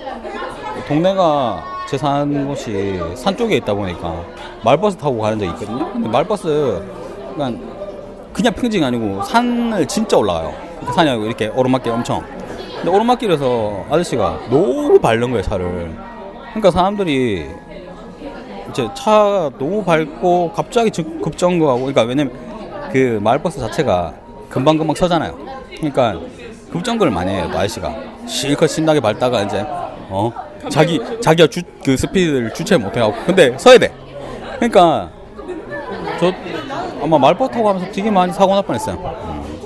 동네가 0.87 1.63
제 1.89 1.97
사는 1.97 2.47
곳이 2.47 2.99
산 3.15 3.35
쪽에 3.35 3.57
있다 3.57 3.73
보니까 3.73 4.23
말버스 4.63 4.97
타고 4.97 5.19
가는 5.19 5.39
적이 5.39 5.51
있거든요. 5.51 5.91
근데 5.93 6.09
말버스 6.09 6.81
그냥 7.35 7.59
그냥 8.33 8.53
평지가 8.53 8.87
아니고 8.87 9.23
산을 9.23 9.85
진짜 9.87 10.17
올라가요. 10.17 10.53
그 10.85 10.93
산이 10.93 11.09
아니고 11.09 11.25
이렇게 11.25 11.47
오르막길 11.47 11.91
엄청. 11.91 12.23
근데 12.75 12.89
오르막길에서 12.91 13.85
아저씨가 13.89 14.39
너무 14.49 14.99
밟는 14.99 15.31
거예요 15.31 15.41
차를. 15.41 15.95
그러니까 16.49 16.71
사람들이 16.71 17.47
이제 18.69 18.87
차 18.95 19.49
너무 19.57 19.83
밟고 19.83 20.51
갑자기 20.53 20.91
즉- 20.91 21.21
급정거하고 21.21 21.79
그러니까 21.79 22.03
왜냐면 22.03 22.33
그 22.91 23.19
마을버스 23.21 23.59
자체가 23.59 24.13
금방금방 24.49 24.95
서잖아요. 24.95 25.37
그러니까 25.77 26.15
급정거를 26.71 27.11
많이 27.11 27.31
해요, 27.33 27.47
또 27.51 27.57
아저씨가. 27.57 27.93
실컷 28.27 28.67
신나게 28.67 28.99
밟다가 28.99 29.43
이제, 29.43 29.63
어? 29.65 30.31
자기, 30.69 30.99
자기가 31.21 31.47
주, 31.47 31.61
그 31.83 31.95
스피드를 31.95 32.53
주체 32.53 32.75
못해갖고. 32.77 33.15
근데 33.25 33.57
서야 33.57 33.77
돼. 33.77 33.93
그러니까, 34.55 35.09
저, 36.19 36.31
아마 37.01 37.17
말버스 37.17 37.51
타고 37.51 37.63
가면서 37.65 37.89
되게 37.91 38.09
많이 38.11 38.33
사고 38.33 38.53
날 38.53 38.63
뻔했어요. 38.63 38.95
음. 38.95 39.57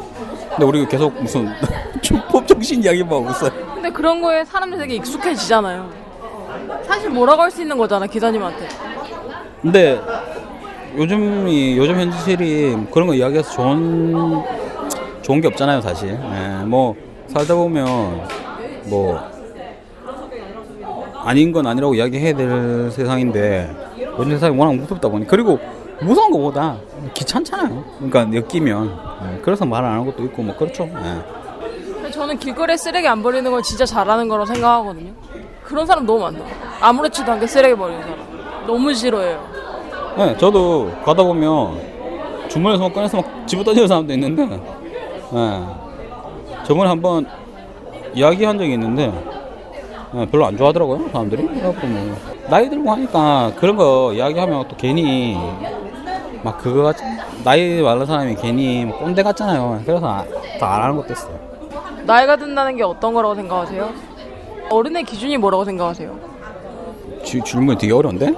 근데 0.50 0.66
우리 0.66 0.86
계속 0.88 1.14
무슨, 1.22 1.50
법 2.30 2.46
정신 2.48 2.84
이야기만 2.84 3.12
하고 3.12 3.30
있어요. 3.32 3.52
근데 3.74 3.90
그런 3.90 4.22
거에 4.22 4.44
사람들이 4.46 4.80
되게 4.82 4.96
익숙해지잖아요. 4.96 5.90
사실 6.84 7.10
뭐라고 7.10 7.42
할 7.44 7.52
수 7.52 7.62
있는 7.62 7.78
거잖아, 7.78 8.06
기사님한테. 8.06 8.68
근데 9.62 10.00
요즘이 10.98 11.78
요즘 11.78 11.96
현실이 12.00 12.76
그런 12.92 13.08
거 13.08 13.14
이야기해서 13.14 13.52
좋은 13.52 14.44
좋은 15.22 15.40
게 15.42 15.48
없잖아요 15.48 15.82
사실. 15.82 16.10
예, 16.10 16.64
뭐 16.66 16.96
살다 17.28 17.56
보면 17.56 18.28
뭐 18.86 19.20
아닌 21.24 21.52
건 21.52 21.68
아니라고 21.68 21.94
이야기해야 21.96 22.36
될 22.36 22.92
세상인데 22.92 23.70
요즘 24.18 24.32
세상이 24.32 24.58
워낙 24.58 24.76
무섭다 24.76 25.08
보니 25.08 25.28
그리고 25.28 25.60
무서운 26.02 26.32
것보다 26.32 26.78
귀찮잖아요. 27.14 27.84
그러니까 28.10 28.42
엮이면 28.42 29.00
예, 29.36 29.40
그래서 29.42 29.66
말 29.66 29.86
안 29.86 29.92
하는 29.92 30.06
것도 30.06 30.24
있고 30.26 30.42
뭐 30.42 30.56
그렇죠. 30.58 30.90
예. 30.90 32.12
저는 32.12 32.40
길거리에 32.40 32.76
쓰레기 32.76 33.08
안 33.08 33.22
버리는 33.24 33.50
건 33.50 33.62
진짜 33.64 33.86
잘하는 33.86 34.28
거라고 34.28 34.46
생각하거든요. 34.48 35.12
그런 35.64 35.86
사람 35.86 36.06
너무 36.06 36.20
많다. 36.22 36.44
아무렇지도 36.82 37.32
않게 37.32 37.48
쓰레기 37.48 37.76
버리는 37.76 38.02
사람. 38.02 38.18
너무 38.68 38.94
싫어해요. 38.94 39.51
네, 40.18 40.36
저도 40.38 40.92
가다 41.06 41.24
보면 41.24 41.80
주머니에서 42.50 42.84
막 42.84 42.94
꺼내서 42.94 43.18
막 43.18 43.48
집어 43.48 43.64
던지는 43.64 43.88
사람도 43.88 44.14
있는데, 44.14 44.46
네. 44.46 45.64
저번에 46.64 46.90
한번 46.90 47.26
이야기한 48.14 48.58
적이 48.58 48.74
있는데, 48.74 49.12
네, 50.14 50.26
별로 50.30 50.46
안 50.46 50.58
좋아하더라고요, 50.58 51.08
사람들이. 51.12 51.48
그래갖고 51.48 51.88
뭐, 51.88 52.16
나이 52.50 52.70
들고 52.70 52.92
하니까 52.92 53.54
그런 53.58 53.78
거 53.78 54.12
이야기하면 54.14 54.68
또 54.68 54.76
괜히, 54.76 55.38
막 56.44 56.58
그거 56.58 56.84
같, 56.84 56.96
나이 57.44 57.82
많은 57.82 58.06
사람이 58.06 58.36
괜히 58.36 58.84
뭐 58.86 58.98
꼰대 59.00 59.24
같잖아요. 59.24 59.82
그래서 59.86 60.02
다 60.60 60.66
안 60.74 60.82
하는 60.84 60.96
것도 60.98 61.14
있어요. 61.14 61.40
나이가 62.04 62.36
든다는 62.36 62.76
게 62.76 62.84
어떤 62.84 63.14
거라고 63.14 63.36
생각하세요? 63.36 63.90
어른의 64.70 65.04
기준이 65.04 65.38
뭐라고 65.38 65.64
생각하세요? 65.66 66.14
주, 67.24 67.42
질문이 67.44 67.78
되게 67.78 67.94
어려운데? 67.94 68.34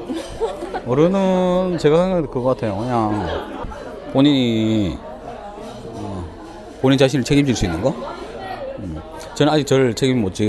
어른은 0.85 1.77
제가 1.79 1.97
생각해도 1.97 2.29
그거 2.29 2.49
같아요. 2.49 2.77
그냥 2.77 3.63
본인이 4.11 4.97
어, 5.93 6.25
본인 6.81 6.97
자신을 6.97 7.23
책임질 7.23 7.55
수 7.55 7.65
있는 7.65 7.81
거? 7.81 7.93
음. 8.79 9.01
저는 9.35 9.51
아직 9.53 9.65
저를 9.65 9.93
책임 9.93 10.21
못, 10.21 10.33
지, 10.33 10.45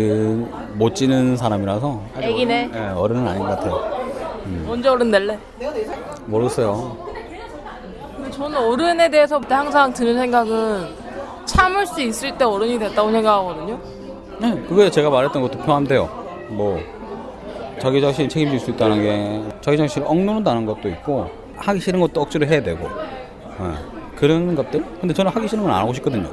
못 0.75 0.95
지는 0.95 1.37
사람이라서 1.37 2.03
아직 2.17 2.25
애기네. 2.27 2.71
어른, 2.73 2.83
예, 2.83 2.89
어른은 2.91 3.29
아닌 3.29 3.43
것 3.43 3.49
같아요. 3.51 4.05
언제 4.69 4.89
어른 4.89 5.11
될래? 5.11 5.39
모르겠어요. 6.27 6.97
근데 8.17 8.31
저는 8.31 8.59
어른에 8.59 9.09
대해서 9.11 9.41
항상 9.49 9.93
드는 9.93 10.15
생각은 10.19 10.89
참을 11.47 11.87
수 11.87 12.03
있을 12.03 12.37
때 12.37 12.45
어른이 12.45 12.79
됐다고 12.79 13.11
생각하거든요. 13.11 13.79
네, 14.41 14.61
그거에 14.69 14.91
제가 14.91 15.09
말했던 15.11 15.41
것도 15.43 15.59
포함돼요. 15.61 16.09
뭐 16.49 16.79
자기 17.79 18.01
자신이 18.01 18.29
책임질 18.29 18.59
수 18.61 18.71
있다는 18.71 19.03
게 19.03 19.57
자기 19.61 19.77
자신을 19.77 20.07
억누른다는 20.09 20.67
것도 20.67 20.89
있고 20.89 21.31
하기 21.57 21.81
싫은 21.81 22.01
것도 22.01 22.21
억지로 22.23 22.47
해야 22.47 22.63
되고 22.63 22.89
예, 23.61 24.17
그런 24.17 24.55
것들. 24.55 24.85
근데 25.01 25.15
저는 25.15 25.31
하기 25.33 25.47
싫은 25.49 25.63
건 25.63 25.73
안 25.73 25.81
하고 25.83 25.93
싶거든요. 25.93 26.29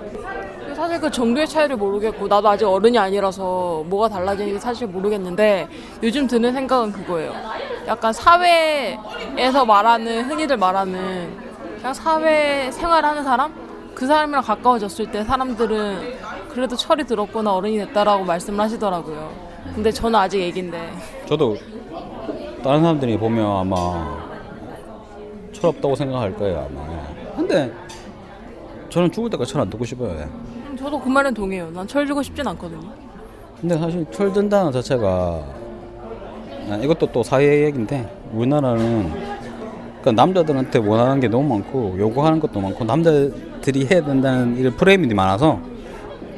사실 0.76 1.00
그 1.00 1.12
정도의 1.12 1.48
차이를 1.48 1.76
모르겠고 1.76 2.28
나도 2.28 2.50
아직 2.50 2.66
어른이 2.66 2.98
아니라서 2.98 3.84
뭐가 3.88 4.10
달라지는지 4.10 4.60
사실 4.60 4.88
모르겠는데 4.88 5.68
요즘 6.02 6.26
드는 6.28 6.54
생각은 6.54 6.92
그거예요. 6.92 7.34
약간 7.88 8.12
사회에서 8.14 9.66
말하는 9.66 10.24
흔히들 10.30 10.58
말하는 10.58 11.30
그냥 11.78 11.94
사회 11.94 12.72
생활하는 12.72 13.24
사람 13.24 13.54
그 13.94 14.08
사람이랑 14.08 14.42
가까워졌을 14.44 15.12
때 15.12 15.24
사람들은 15.24 16.14
그래도 16.50 16.76
철이 16.76 17.04
들었구나 17.06 17.54
어른이 17.54 17.78
됐다라고 17.78 18.24
말씀을 18.26 18.60
하시더라고요. 18.60 19.50
근데 19.75 19.91
저는 19.91 20.20
아직 20.20 20.41
애기인데 20.41 20.91
저도 21.25 21.58
다른 22.63 22.82
사람들이 22.82 23.18
보면 23.18 23.46
아마 23.46 24.22
철없다고 25.53 25.96
생각할 25.96 26.36
거예요 26.36 26.68
아마. 26.70 26.82
예. 26.91 27.36
근데 27.36 27.72
저는 28.89 29.12
죽을 29.12 29.30
때까지 29.30 29.51
철 29.53 29.62
안 29.62 29.70
듣고 29.70 29.86
싶어요. 29.86 30.10
예. 30.12 30.24
음, 30.24 30.75
저도 30.77 31.00
그 31.00 31.08
말은 31.10 31.34
동의해요. 31.34 31.72
난 31.72 31.88
철 31.88 32.06
주고 32.06 32.22
싶진 32.22 32.46
않거든요. 32.48 32.82
근데 33.60 33.77
사실 33.77 34.06
철 34.12 34.34
든다는 34.34 34.72
자체가 34.72 35.44
아, 36.70 36.75
이것도 36.82 37.08
또 37.12 37.24
사회 37.24 37.65
얘기인데 37.65 38.10
우리나라는 38.34 39.12
그러니까 40.01 40.12
남자들한테 40.13 40.80
원하는 40.80 41.20
게 41.20 41.27
너무 41.27 41.48
많고 41.56 41.96
요구하는 41.98 42.39
것도 42.39 42.60
많고 42.60 42.84
남자들이 42.86 43.86
해야 43.91 44.03
된다는 44.03 44.58
이런 44.58 44.75
프레임이 44.75 45.13
많아서 45.13 45.60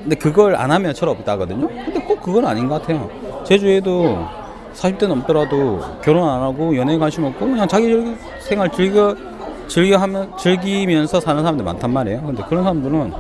근데 0.04 0.16
그걸 0.18 0.56
안 0.56 0.70
하면 0.70 0.94
철없다거든요. 0.94 1.68
근데 1.68 2.00
꼭 2.02 2.22
그건 2.22 2.46
아닌 2.46 2.68
것 2.68 2.82
같아요. 2.82 3.10
제주에도 3.46 4.18
40대 4.74 5.08
넘더라도 5.08 5.80
결혼 6.04 6.28
안 6.28 6.42
하고 6.42 6.76
연애에 6.76 6.98
관심 6.98 7.24
없고 7.24 7.46
그냥 7.46 7.68
자기 7.68 8.16
생활 8.40 8.70
즐겨 8.72 9.16
즐겨 9.68 9.98
하면 9.98 10.32
즐기면서 10.38 11.20
사는 11.20 11.42
사람들 11.42 11.64
많단 11.64 11.92
말이에요. 11.92 12.22
근데 12.22 12.44
그런 12.50 12.64
사람들은 12.64 13.14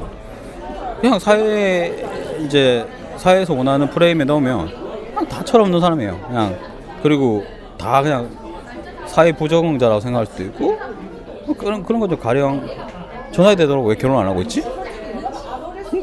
그냥 0.99 1.19
사회 1.19 2.05
이제 2.45 2.85
사회에서 3.17 3.53
원하는 3.53 3.89
프레임에 3.89 4.25
넣으면 4.25 4.69
그냥 5.09 5.27
다 5.27 5.43
철없는 5.43 5.79
사람이에요. 5.79 6.19
그냥 6.27 6.55
그리고 7.01 7.43
다 7.77 8.01
그냥 8.01 8.29
사회 9.05 9.31
부적응자라고 9.31 10.01
생각할 10.01 10.25
수도 10.25 10.43
있고 10.43 10.77
뭐 11.45 11.55
그런 11.55 11.83
그런 11.83 12.01
거죠. 12.01 12.17
가령 12.17 12.67
저 13.31 13.43
나이 13.43 13.55
되도록 13.55 13.85
왜 13.85 13.95
결혼 13.95 14.19
안 14.19 14.27
하고 14.27 14.41
있지? 14.41 14.63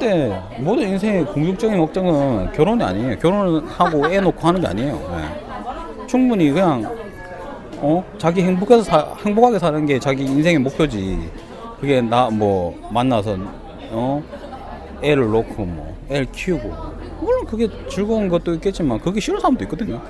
근데 0.00 0.40
모든 0.60 0.88
인생의 0.88 1.26
궁극적인 1.26 1.76
목적은 1.76 2.52
결혼이 2.52 2.82
아니에요. 2.82 3.18
결혼을 3.18 3.66
하고 3.68 4.06
애 4.10 4.18
놓고 4.18 4.48
하는 4.48 4.58
게 4.62 4.66
아니에요. 4.66 4.98
예. 5.12 6.06
충분히 6.06 6.50
그냥 6.50 6.86
어 7.76 8.02
자기 8.16 8.40
행복해서 8.42 8.82
사, 8.82 9.14
행복하게 9.26 9.58
사는 9.58 9.84
게 9.84 9.98
자기 9.98 10.24
인생의 10.24 10.58
목표지. 10.60 11.18
그게 11.78 12.00
나 12.00 12.30
뭐 12.30 12.74
만나서 12.90 13.36
어 13.90 14.22
애를 15.02 15.30
놓고 15.30 15.64
뭐 15.66 15.94
애를 16.08 16.26
키우고 16.32 16.70
물론 17.20 17.44
그게 17.44 17.68
즐거운 17.90 18.28
것도 18.30 18.54
있겠지만 18.54 18.98
그게 19.00 19.20
싫은 19.20 19.38
사람도 19.38 19.64
있거든요. 19.64 20.00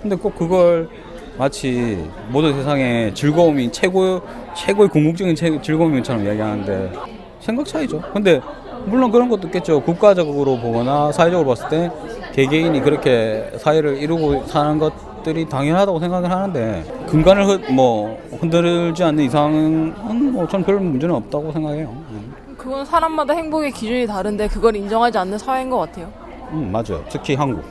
근데 0.00 0.16
꼭 0.16 0.34
그걸 0.36 0.88
마치 1.36 2.02
모든 2.30 2.54
세상에 2.54 3.12
즐거움이 3.12 3.72
최고 3.72 4.22
최고의 4.56 4.88
궁극적인 4.88 5.34
최- 5.34 5.60
즐거움처럼 5.60 6.24
이야기하는데 6.24 6.92
생각 7.40 7.66
차이죠. 7.66 8.02
근데 8.12 8.40
물론 8.88 9.10
그런 9.10 9.28
것도 9.28 9.48
있겠죠. 9.48 9.80
국가적으로 9.82 10.58
보거나 10.58 11.12
사회적으로 11.12 11.48
봤을 11.48 11.68
때 11.68 11.90
개개인이 12.32 12.80
그렇게 12.80 13.50
사회를 13.58 13.98
이루고 13.98 14.44
사는 14.46 14.78
것들이 14.78 15.48
당연하다고 15.48 15.98
생각을 16.00 16.30
하는데 16.30 16.84
근간을 17.08 17.46
흔, 17.46 17.74
뭐 17.74 18.18
흔들지 18.40 19.02
않는 19.04 19.24
이상은 19.24 20.32
뭐 20.32 20.46
전 20.46 20.62
별 20.64 20.78
문제는 20.80 21.14
없다고 21.14 21.52
생각해요. 21.52 21.88
음. 22.10 22.34
그건 22.56 22.84
사람마다 22.84 23.34
행복의 23.34 23.70
기준이 23.72 24.06
다른데 24.06 24.48
그걸 24.48 24.74
인정하지 24.76 25.18
않는 25.18 25.38
사회인 25.38 25.70
것 25.70 25.78
같아요. 25.78 26.08
음, 26.52 26.70
맞아요. 26.72 27.04
특히 27.08 27.34
한국. 27.34 27.62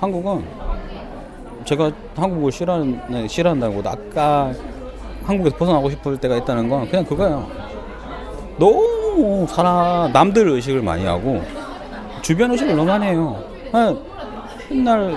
한국은 0.00 0.44
제가 1.64 1.90
한국을 2.16 2.50
싫어하는, 2.52 3.00
네, 3.08 3.28
싫어한다고 3.28 3.82
아까 3.86 4.52
한국에서 5.24 5.56
벗어나고 5.56 5.90
싶을 5.90 6.16
때가 6.18 6.36
있다는 6.38 6.68
건 6.68 6.88
그냥 6.88 7.04
그거예요. 7.04 7.46
너무 8.58 8.82
사람, 9.48 10.12
남들 10.12 10.48
의식을 10.48 10.82
많이 10.82 11.04
하고 11.04 11.42
주변 12.22 12.50
의식을 12.52 12.76
너무 12.76 12.88
많이 12.88 13.06
해요. 13.06 13.42
맨날 14.68 15.16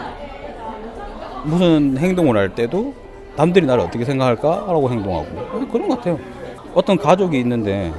무슨 1.44 1.98
행동을 1.98 2.38
할 2.38 2.56
때도 2.56 2.94
남들이 3.36 3.66
나를 3.66 3.84
어떻게 3.84 4.06
생각할까라고 4.06 4.90
행동하고 4.92 5.68
그런 5.72 5.88
것 5.88 5.98
같아요. 5.98 6.20
어떤 6.74 6.98
가족이 6.98 7.40
있는데 7.40 7.92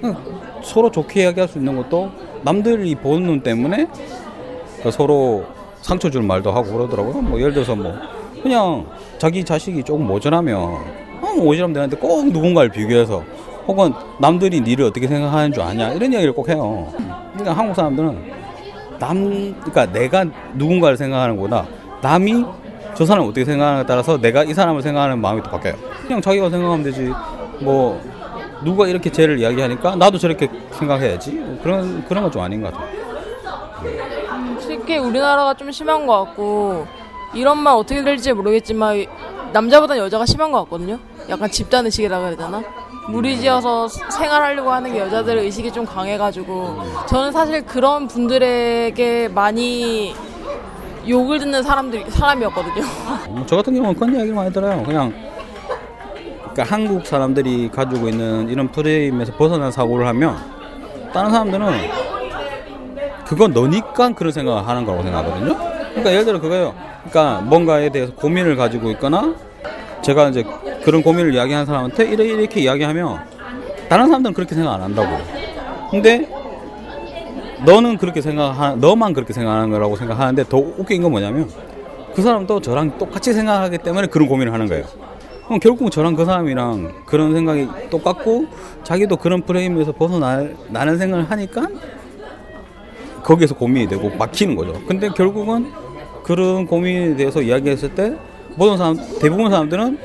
그냥 0.00 0.16
서로 0.62 0.90
좋게 0.90 1.22
이야기할 1.22 1.48
수 1.48 1.58
있는 1.58 1.76
것도 1.76 2.10
남들이 2.42 2.94
보는 2.94 3.26
눈 3.26 3.40
때문에 3.40 3.86
그 4.82 4.90
서로 4.90 5.44
상처 5.80 6.10
줄 6.10 6.22
말도 6.22 6.50
하고 6.50 6.72
그러더라고요. 6.72 7.22
뭐 7.22 7.38
예를 7.38 7.52
들어서 7.52 7.74
뭐 7.74 7.94
그냥 8.42 8.86
자기 9.18 9.44
자식이 9.44 9.84
조금 9.84 10.06
모자라면 10.06 10.56
어, 10.58 11.34
모자라면 11.36 11.72
되는데 11.72 11.96
꼭 11.96 12.26
누군가를 12.26 12.70
비교해서 12.70 13.22
혹은 13.66 13.92
남들이 14.18 14.60
니를 14.60 14.86
어떻게 14.86 15.06
생각하는 15.06 15.52
줄 15.52 15.62
아냐 15.62 15.92
이런 15.92 16.12
이야기를 16.12 16.32
꼭 16.34 16.48
해요. 16.48 16.92
그러니까 17.32 17.52
한국 17.56 17.74
사람들은 17.74 18.32
남 18.98 19.54
그러니까 19.60 19.86
내가 19.86 20.24
누군가를 20.54 20.96
생각하는 20.96 21.36
것보다 21.36 21.66
남이 22.00 22.44
저 22.94 23.06
사람 23.06 23.24
을 23.24 23.28
어떻게 23.30 23.44
생각하느냐에 23.44 23.86
따라서 23.86 24.20
내가 24.20 24.44
이 24.44 24.52
사람을 24.52 24.82
생각하는 24.82 25.18
마음이 25.20 25.42
또 25.42 25.50
바뀌어요. 25.50 25.74
그냥 26.02 26.20
자기가 26.20 26.50
생각하면 26.50 26.82
되지. 26.84 27.12
뭐 27.60 28.00
누가 28.64 28.86
이렇게 28.86 29.10
쟤를 29.10 29.38
이야기하니까 29.38 29.96
나도 29.96 30.18
저렇게 30.18 30.48
생각해야지 30.72 31.58
그런 31.62 32.04
그런 32.06 32.22
건 32.24 32.32
좀 32.32 32.42
아닌 32.42 32.60
것 32.62 32.72
같아요. 32.72 33.02
특히 34.60 34.98
우리나라가 34.98 35.54
좀 35.54 35.70
심한 35.70 36.06
것 36.06 36.24
같고 36.24 36.86
이런 37.34 37.58
말 37.58 37.74
어떻게 37.74 38.02
될지 38.02 38.32
모르겠지만 38.32 39.04
남자보다 39.52 39.98
여자가 39.98 40.24
심한 40.26 40.50
것 40.52 40.64
같거든요. 40.64 40.98
약간 41.28 41.50
집단 41.50 41.84
의식이라 41.86 42.18
그래야 42.20 42.36
되나? 42.36 42.62
무리지어서 43.08 43.88
생활하려고 43.88 44.70
하는 44.70 44.92
게 44.92 45.00
여자들 45.00 45.38
의식이 45.38 45.72
좀 45.72 45.84
강해가지고 45.84 46.82
저는 47.08 47.32
사실 47.32 47.64
그런 47.64 48.06
분들에게 48.06 49.28
많이 49.28 50.14
욕을 51.08 51.40
듣는 51.40 51.62
사람들 51.62 52.10
사람이었거든요. 52.10 52.84
어, 53.28 53.44
저 53.46 53.56
같은 53.56 53.74
경우는 53.74 53.94
그런 53.94 54.14
이야기를 54.14 54.34
많이 54.34 54.52
들어요. 54.52 54.82
그냥 54.84 55.12
그러니까 56.52 56.64
한국 56.64 57.06
사람들이 57.06 57.70
가지고 57.70 58.08
있는 58.08 58.48
이런 58.48 58.70
프레임에서 58.70 59.34
벗어난 59.36 59.72
사고를 59.72 60.06
하면 60.08 60.36
다른 61.12 61.30
사람들은 61.30 61.66
그건 63.26 63.52
너니까 63.52 64.10
그런 64.10 64.32
생각을 64.32 64.66
하는 64.66 64.84
거라고 64.84 65.02
생각하거든요. 65.02 65.56
그러니까 65.90 66.10
예를 66.12 66.24
들어 66.24 66.40
그거예요. 66.40 66.74
그러니까 67.08 67.40
뭔가에 67.42 67.88
대해서 67.88 68.14
고민을 68.14 68.56
가지고 68.56 68.90
있거나 68.92 69.34
제가 70.02 70.28
이제 70.28 70.44
그런 70.84 71.02
고민을 71.02 71.34
이야기하는 71.34 71.66
사람한테 71.66 72.04
이렇게, 72.04 72.32
이렇게 72.32 72.60
이야기하면 72.60 73.20
다른 73.88 74.06
사람들은 74.06 74.34
그렇게 74.34 74.54
생각 74.54 74.74
안 74.74 74.82
한다고. 74.82 75.16
근데 75.90 76.28
너는 77.64 77.96
그렇게 77.98 78.20
생각하, 78.20 78.74
너만 78.74 79.12
그렇게 79.12 79.32
생각하는 79.32 79.70
거라고 79.70 79.96
생각하는데 79.96 80.44
더 80.48 80.58
웃긴 80.58 81.02
건 81.02 81.12
뭐냐면 81.12 81.48
그 82.14 82.22
사람도 82.22 82.60
저랑 82.60 82.98
똑같이 82.98 83.32
생각하기 83.32 83.78
때문에 83.78 84.08
그런 84.08 84.28
고민을 84.28 84.52
하는 84.52 84.66
거예요. 84.66 84.84
그럼 85.46 85.60
결국 85.60 85.90
저랑 85.90 86.14
그 86.16 86.24
사람이랑 86.24 87.04
그런 87.06 87.34
생각이 87.34 87.68
똑같고 87.90 88.46
자기도 88.82 89.16
그런 89.16 89.42
프레임에서 89.42 89.92
벗어나는 89.92 90.98
생각을 90.98 91.30
하니까 91.30 91.68
거기에서 93.22 93.54
고민이 93.54 93.88
되고 93.88 94.10
막히는 94.10 94.56
거죠. 94.56 94.80
근데 94.86 95.08
결국은 95.10 95.70
그런 96.24 96.66
고민에 96.66 97.16
대해서 97.16 97.40
이야기했을 97.40 97.94
때 97.94 98.16
모든 98.56 98.76
사람 98.76 98.96
대부분 99.20 99.50
사람들은 99.50 99.98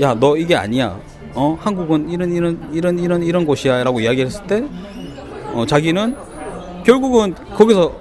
야 0.00 0.14
너 0.14 0.36
이게 0.36 0.56
아니야. 0.56 0.98
어 1.34 1.56
한국은 1.60 2.10
이런 2.10 2.32
이런 2.32 2.68
이런 2.72 2.98
이런 2.98 3.22
이런 3.22 3.46
곳이야라고 3.46 4.00
이야기했을 4.00 4.46
때 4.46 4.64
어, 5.52 5.64
자기는 5.66 6.16
결국은 6.84 7.34
거기서 7.56 7.92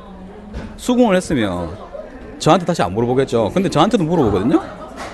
수긍을 0.77 1.15
했으면 1.15 1.70
저한테 2.39 2.65
다시 2.65 2.81
안 2.81 2.93
물어보겠죠. 2.93 3.51
근데 3.53 3.70
저한테도 3.70 4.03
물어보거든요. 4.03 4.60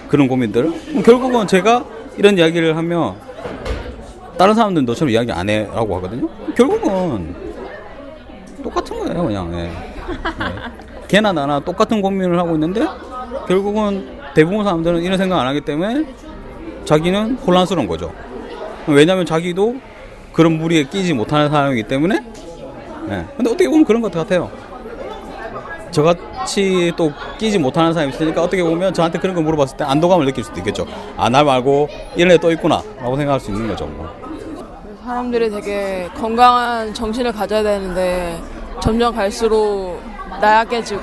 그런 0.08 0.28
고민들. 0.28 0.72
결국은 1.04 1.46
제가 1.48 1.84
이런 2.18 2.38
이야기를 2.38 2.78
하면 2.78 3.16
다른 4.38 4.54
사람들은 4.56 4.86
너처럼 4.86 5.10
이야기 5.12 5.32
안 5.32 5.50
해라고 5.50 5.98
하거든요. 5.98 6.30
결국은 6.56 7.36
똑같은 8.64 8.98
거예요, 9.00 9.24
그냥. 9.26 9.54
예. 9.54 9.60
예. 9.66 9.72
걔나 11.08 11.32
나나 11.34 11.60
똑같은 11.60 12.02
고민을 12.02 12.38
하고 12.40 12.54
있는데 12.54 12.86
결국은 13.48 14.17
대부분 14.34 14.64
사람들은 14.64 15.02
이런 15.02 15.18
생각 15.18 15.40
안 15.40 15.48
하기 15.48 15.62
때문에 15.62 16.06
자기는 16.86 17.36
혼란스러운 17.46 17.88
거죠. 17.88 18.12
왜냐하면 18.88 19.26
자기도 19.26 19.76
그런 20.32 20.54
무리에 20.58 20.84
끼지 20.84 21.14
못하는 21.14 21.50
사람이기 21.50 21.84
때문에. 21.84 22.16
예. 23.10 23.26
근데 23.36 23.50
어떻게 23.50 23.68
보면 23.70 23.86
그런 23.86 24.02
것 24.02 24.12
같아요. 24.12 24.50
저같이 25.92 26.92
또 26.96 27.12
끼지 27.38 27.58
못하는 27.58 27.94
사람이 27.94 28.14
있으니까 28.14 28.44
어떻게 28.44 28.62
보면 28.64 28.94
저한테 28.94 29.20
그런 29.20 29.36
거 29.36 29.42
물어봤을 29.42 29.78
때 29.78 29.84
안도감을 29.86 30.26
느낄 30.26 30.44
수도 30.44 30.60
있겠죠. 30.60 30.86
아, 31.18 31.30
날 31.30 31.44
말고 31.46 31.90
이런 32.16 32.32
애 32.34 32.38
또 32.38 32.52
있구나. 32.52 32.82
라고 33.00 33.16
생각할 33.16 33.40
수 33.40 33.52
있는 33.52 33.68
거죠. 33.68 33.86
뭐. 33.88 34.08
사람들이 35.04 35.50
되게 35.50 36.10
건강한 36.16 36.94
정신을 36.94 37.32
가져야 37.32 37.64
되는데 37.64 38.38
점점 38.82 39.16
갈수록 39.16 40.00
나약해지고 40.42 41.02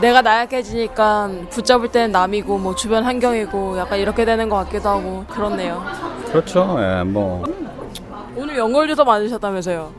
내가 0.00 0.22
나약해지니까 0.22 1.30
붙잡을 1.50 1.88
때는 1.88 2.12
남이고 2.12 2.58
뭐 2.58 2.74
주변 2.74 3.04
환경이고 3.04 3.78
약간 3.78 3.98
이렇게 3.98 4.24
되는 4.24 4.48
것 4.48 4.56
같기도 4.56 4.88
하고 4.88 5.24
그렇네요. 5.28 5.82
그렇죠. 6.28 6.76
예, 6.80 7.02
뭐. 7.04 7.44
오늘 8.36 8.58
연골주사 8.58 9.04
맞으셨다면서요? 9.04 9.92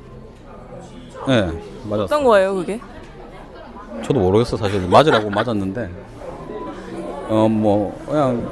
예, 1.30 1.42
맞았어. 1.86 2.04
어떤 2.04 2.24
거예요 2.24 2.54
그게? 2.56 2.80
저도 4.04 4.20
모르겠어, 4.20 4.58
사실. 4.58 4.86
맞으라고 4.90 5.30
맞았는데. 5.30 5.90
어, 7.30 7.48
뭐, 7.50 7.98
그냥, 8.06 8.48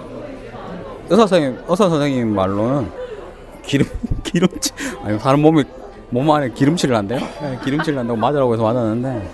의사 1.09 1.27
선생님, 1.27 1.59
의사 1.67 1.89
선생님 1.89 2.33
말로는 2.33 2.89
기름, 3.63 3.85
기름칠, 4.23 4.73
아니, 5.03 5.19
사람 5.19 5.41
몸에, 5.41 5.63
몸 6.09 6.31
안에 6.31 6.49
기름칠을 6.51 6.95
한대요? 6.95 7.19
예, 7.43 7.59
기름칠을 7.63 7.99
한다고 7.99 8.17
맞으라고 8.19 8.53
해서 8.53 8.63
맞았는데, 8.63 9.29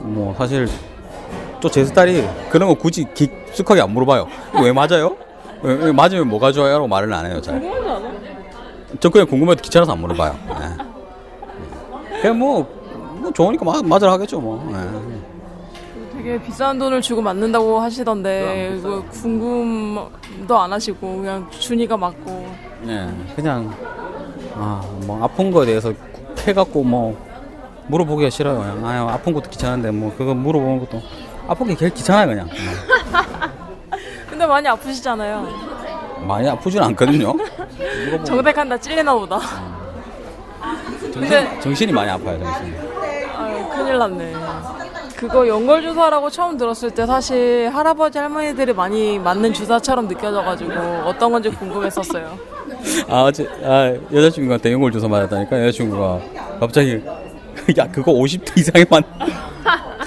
뭐, 0.00 0.34
사실, 0.36 0.68
또 1.64 1.70
제 1.70 1.82
스타일이 1.82 2.22
그런 2.50 2.68
거 2.68 2.74
굳이 2.74 3.06
깊숙하게 3.14 3.80
안 3.80 3.90
물어봐요. 3.90 4.26
왜 4.62 4.70
맞아요? 4.70 5.16
왜, 5.62 5.72
왜 5.74 5.92
맞으면 5.92 6.28
뭐가 6.28 6.52
좋아요? 6.52 6.74
라고 6.74 6.86
말을 6.86 7.10
안 7.14 7.24
해요, 7.24 7.40
잘. 7.40 7.58
궁금하지 7.58 7.88
않아? 7.88 8.14
저 9.00 9.08
그냥 9.08 9.26
궁금해도 9.26 9.62
귀찮아서 9.62 9.92
안 9.92 9.98
물어봐요. 10.00 10.36
예. 10.50 12.20
그냥 12.20 12.38
뭐, 12.38 12.66
뭐 13.18 13.32
좋으니까 13.32 13.64
맞, 13.64 13.82
맞으라 13.82 14.12
하겠죠, 14.12 14.40
뭐. 14.40 14.62
예. 14.74 16.18
되게 16.18 16.42
비싼 16.42 16.78
돈을 16.78 17.00
주고 17.00 17.22
맞는다고 17.22 17.80
하시던데 17.80 18.78
그 18.82 19.02
궁금도 19.10 20.58
안 20.58 20.70
하시고 20.70 21.16
그냥 21.16 21.48
준이가 21.50 21.96
맞고 21.96 22.46
예, 22.88 23.08
그냥 23.34 23.72
아, 24.54 24.82
뭐 25.06 25.22
아픈 25.24 25.50
거에 25.50 25.64
대해서 25.66 25.92
해갖고 26.46 26.82
뭐 26.84 27.16
물어보기가 27.88 28.28
싫어요. 28.30 28.58
그냥 28.58 29.08
아, 29.08 29.14
아픈 29.14 29.32
것도 29.32 29.48
귀찮은데 29.50 29.90
뭐 29.90 30.14
그거 30.16 30.34
물어보는 30.34 30.78
것도 30.80 31.02
게 31.66 31.76
제일 31.76 31.94
귀찮아요, 31.94 32.28
그냥. 32.28 32.48
근데 34.28 34.46
많이 34.46 34.66
아프시잖아요. 34.68 35.48
예. 35.48 36.26
많이 36.26 36.48
아프진 36.48 36.82
않거든요. 36.82 37.32
정색한다 38.24 38.78
찔리나 38.78 39.14
보다. 39.14 39.38
근데 41.12 41.60
정신이 41.60 41.92
많이 41.92 42.10
아파요, 42.10 42.38
정신이. 42.42 42.76
아유, 43.36 43.68
큰일 43.68 43.98
났네. 43.98 44.34
그거 45.16 45.46
연골 45.46 45.82
주사라고 45.82 46.28
처음 46.28 46.56
들었을 46.58 46.90
때 46.90 47.06
사실 47.06 47.70
할아버지 47.72 48.18
할머니들이 48.18 48.72
많이 48.72 49.18
맞는 49.18 49.52
주사처럼 49.52 50.08
느껴져가지고 50.08 50.72
어떤 51.04 51.30
건지 51.32 51.50
궁금했었어요. 51.50 52.36
아, 53.08 53.22
어제 53.22 53.48
아, 53.62 53.94
여자친구한테 54.12 54.72
연골 54.72 54.92
주사 54.92 55.06
맞았다니까 55.08 55.60
여자친구가 55.60 56.20
갑자기 56.60 57.02
야 57.78 57.88
그거 57.90 58.12
50대 58.12 58.58
이상에 58.58 58.84
맞 58.90 59.04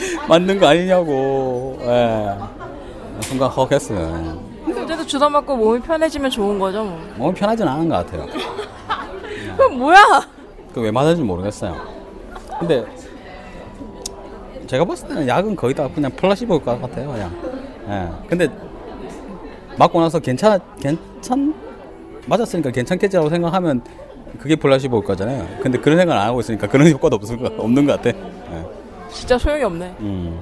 맞는 0.28 0.60
거 0.60 0.68
아니냐고. 0.68 1.78
예. 1.82 2.36
순간 3.22 3.50
헉 3.50 3.72
했어요. 3.72 4.40
근데 4.66 4.82
어쨌든 4.82 5.08
주사 5.08 5.28
맞고 5.30 5.56
몸이 5.56 5.80
편해지면 5.82 6.30
좋은 6.30 6.60
거죠 6.60 6.84
뭐. 6.84 7.00
몸이 7.18 7.34
편하진 7.34 7.68
않은 7.68 7.90
것 7.90 7.96
같아요. 7.96 8.26
그럼 9.58 9.78
뭐야? 9.80 10.28
그 10.74 10.82
왜 10.82 10.92
맞았는지 10.92 11.24
모르겠어요. 11.24 11.76
근데 12.60 12.86
제가 14.68 14.86
봤을 14.86 15.08
때는 15.08 15.28
약은 15.28 15.56
거의 15.56 15.74
다 15.74 15.88
그냥 15.94 16.12
플라시보일 16.12 16.62
것 16.64 16.80
같아요, 16.82 17.12
그냥. 17.12 17.32
예. 17.90 18.28
근데 18.30 18.48
맞고 19.78 20.00
나서 20.02 20.20
괜찮 20.20 20.60
괜찮 20.80 21.56
맞았으니까 22.28 22.72
괜찮겠지라고 22.72 23.30
생각하면 23.30 23.82
그게 24.40 24.56
플라시보일 24.56 25.04
거잖아요. 25.06 25.48
근데 25.64 25.80
그런 25.80 25.98
생각 25.98 26.20
안 26.20 26.28
하고 26.28 26.42
있으니까 26.42 26.68
그런 26.68 26.88
효과도 26.92 27.16
없을 27.16 27.38
것 27.40 27.54
없는 27.58 27.86
것 27.88 28.00
같아. 28.02 28.10
예. 28.18 28.66
진짜 29.12 29.38
소용이 29.38 29.64
없네. 29.64 29.96
음. 30.00 30.40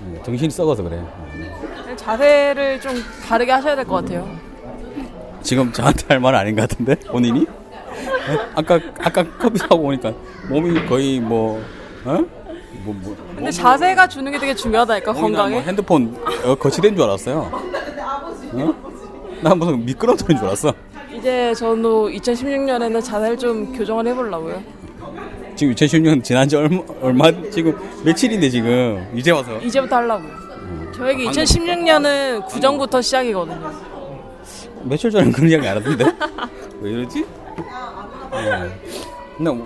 음, 0.00 0.20
정신이 0.24 0.50
썩어서 0.50 0.82
그래. 0.82 0.96
음. 0.96 1.96
자세를 1.96 2.80
좀 2.80 2.92
다르게 3.26 3.52
하셔야 3.52 3.74
될 3.76 3.84
것 3.84 3.96
같아요. 3.96 4.28
지금 5.42 5.72
저한테 5.72 6.04
할 6.08 6.20
말 6.20 6.34
아닌 6.34 6.54
것 6.56 6.68
같은데 6.68 6.94
본인이? 6.96 7.46
어? 7.48 8.38
아까 8.56 8.78
아까 9.00 9.24
커피 9.38 9.58
사고 9.58 9.76
오니까 9.76 10.12
몸이 10.50 10.86
거의 10.86 11.20
뭐 11.20 11.60
어? 12.04 12.18
뭐, 12.84 12.94
뭐, 13.02 13.16
근데 13.34 13.50
자세가 13.50 14.06
주는 14.08 14.30
게 14.30 14.38
되게 14.38 14.54
중요하다니까 14.54 15.12
건강에. 15.12 15.54
뭐 15.56 15.60
핸드폰 15.62 16.16
어, 16.44 16.54
거치된 16.54 16.94
줄 16.94 17.04
알았어요. 17.04 17.50
어? 18.52 18.74
나 19.42 19.54
무슨 19.54 19.84
미끄럼틀인 19.84 20.36
줄 20.38 20.46
알았어. 20.46 20.72
이제 21.12 21.52
저도 21.54 22.08
2016년에는 22.10 23.02
자세를 23.02 23.36
좀 23.38 23.72
교정을 23.72 24.06
해보려고요. 24.06 24.62
지금 25.58 25.74
2016년 25.74 26.22
지난 26.22 26.48
지 26.48 26.54
얼마, 26.54 26.80
얼마 27.02 27.32
지금 27.50 27.76
며칠인데 28.04 28.48
지금 28.48 29.10
이제 29.12 29.32
와서 29.32 29.58
이제부터 29.58 29.96
하려고. 29.96 30.22
저에게 30.94 31.24
2016년은 31.24 32.46
구정부터 32.46 33.02
시작이거든요. 33.02 33.72
며칠 34.84 35.10
전에 35.10 35.28
그런 35.32 35.50
이야기 35.50 35.66
안 35.66 35.76
하던데 35.78 36.04
왜 36.80 36.90
이러지? 36.92 37.22
네. 38.30 38.80
근데 39.36 39.64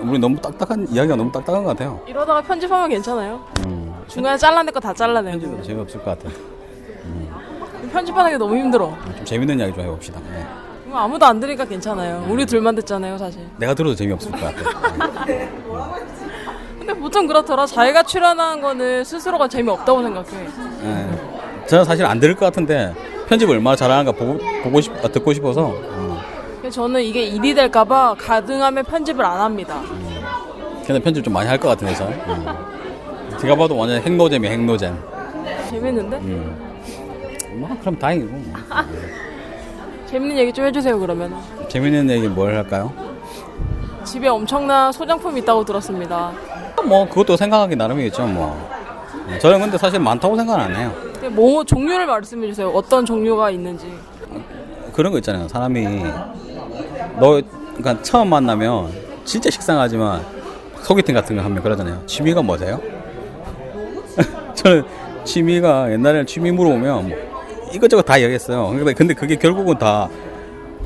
우리 0.00 0.18
너무 0.18 0.40
딱딱한 0.40 0.86
이야기가 0.90 1.16
너무 1.16 1.30
딱딱한 1.30 1.64
것 1.64 1.68
같아요. 1.76 2.00
이러다가 2.06 2.40
편집하면 2.40 2.88
괜찮아요. 2.88 3.44
음. 3.66 3.94
중간에 4.08 4.38
잘라낼 4.38 4.72
거 4.72 4.80
다 4.80 4.94
잘라내고. 4.94 5.38
편집은 5.38 5.62
재미없을 5.62 6.02
것 6.02 6.18
같아. 6.18 6.34
편집하는 7.92 8.30
게 8.30 8.38
너무 8.38 8.56
힘들어. 8.56 8.96
좀 9.16 9.24
재밌는 9.26 9.58
이야기 9.58 9.74
좀 9.74 9.84
해봅시다. 9.84 10.18
네. 10.30 10.46
뭐 10.86 10.98
아무도 10.98 11.26
안 11.26 11.40
들으니까 11.40 11.64
괜찮아요. 11.64 12.24
우리 12.28 12.46
둘만 12.46 12.74
듣잖아요, 12.76 13.18
사실. 13.18 13.40
내가 13.56 13.74
들어도 13.74 13.94
재미없을 13.94 14.30
것 14.30 14.40
같아. 14.40 15.24
근데 16.78 16.94
보통 16.94 17.26
그렇더라. 17.26 17.66
자기가 17.66 18.04
출연하는 18.04 18.62
거는 18.62 19.04
스스로가 19.04 19.48
재미없다고 19.48 20.02
생각해. 20.02 20.28
예. 20.84 21.66
저는 21.66 21.84
사실 21.84 22.06
안 22.06 22.20
들을 22.20 22.34
것 22.36 22.44
같은데 22.46 22.94
편집을 23.28 23.56
얼마나 23.56 23.74
잘하는가 23.74 24.12
보고, 24.12 24.38
보고 24.62 24.80
싶, 24.80 24.92
아, 25.04 25.08
듣고 25.08 25.32
싶어서 25.32 25.72
어. 25.74 26.20
저는 26.70 27.02
이게 27.02 27.24
일이 27.24 27.54
될까봐 27.54 28.14
가능하면 28.18 28.84
편집을 28.84 29.24
안 29.24 29.40
합니다. 29.40 29.80
근데 30.86 31.00
편집 31.02 31.24
좀 31.24 31.32
많이 31.32 31.48
할 31.48 31.58
것 31.58 31.68
같은데 31.68 31.94
저. 31.94 32.06
음. 32.06 32.46
제가 33.40 33.56
봐도 33.56 33.76
완전 33.76 34.00
핵노잼이 34.00 34.46
핵노잼. 34.46 34.96
재밌는데? 35.70 36.16
음. 36.18 37.56
뭐 37.58 37.76
그럼 37.80 37.98
다행이고. 37.98 38.30
뭐. 40.06 40.10
재밌는 40.10 40.36
얘기 40.38 40.52
좀 40.52 40.64
해주세요, 40.66 40.98
그러면. 40.98 41.34
재밌는 41.68 42.08
얘기 42.10 42.28
뭘 42.28 42.54
할까요? 42.54 42.92
집에 44.04 44.28
엄청난 44.28 44.92
소장품이 44.92 45.40
있다고 45.40 45.64
들었습니다. 45.64 46.32
뭐 46.84 47.08
그것도 47.08 47.36
생각하기 47.36 47.74
나름이겠죠 47.74 48.26
뭐. 48.26 48.70
저는 49.40 49.58
근데 49.60 49.76
사실 49.76 49.98
많다고 49.98 50.36
생각 50.36 50.60
안 50.60 50.74
해요. 50.76 50.92
뭐 51.32 51.64
종류를 51.64 52.06
말씀해 52.06 52.46
주세요. 52.46 52.68
어떤 52.68 53.04
종류가 53.04 53.50
있는지. 53.50 53.92
그런 54.92 55.10
거 55.10 55.18
있잖아요. 55.18 55.48
사람이 55.48 56.04
너 57.18 57.42
그러니까 57.76 58.00
처음 58.02 58.28
만나면 58.28 58.92
진짜 59.24 59.50
식상하지만 59.50 60.22
소개팅 60.82 61.14
같은 61.16 61.34
거 61.36 61.42
하면 61.42 61.60
그러잖아요. 61.62 62.06
취미가 62.06 62.42
뭐세요? 62.42 62.80
저는 64.54 64.84
취미가 65.24 65.90
옛날에는 65.90 66.26
취미 66.26 66.52
물어보면 66.52 67.08
뭐 67.08 67.35
이것저것 67.72 68.02
다 68.02 68.20
얘기했어요. 68.20 68.68
근데 68.68 68.92
근데 68.94 69.14
그게 69.14 69.36
결국은 69.36 69.76
다 69.78 70.08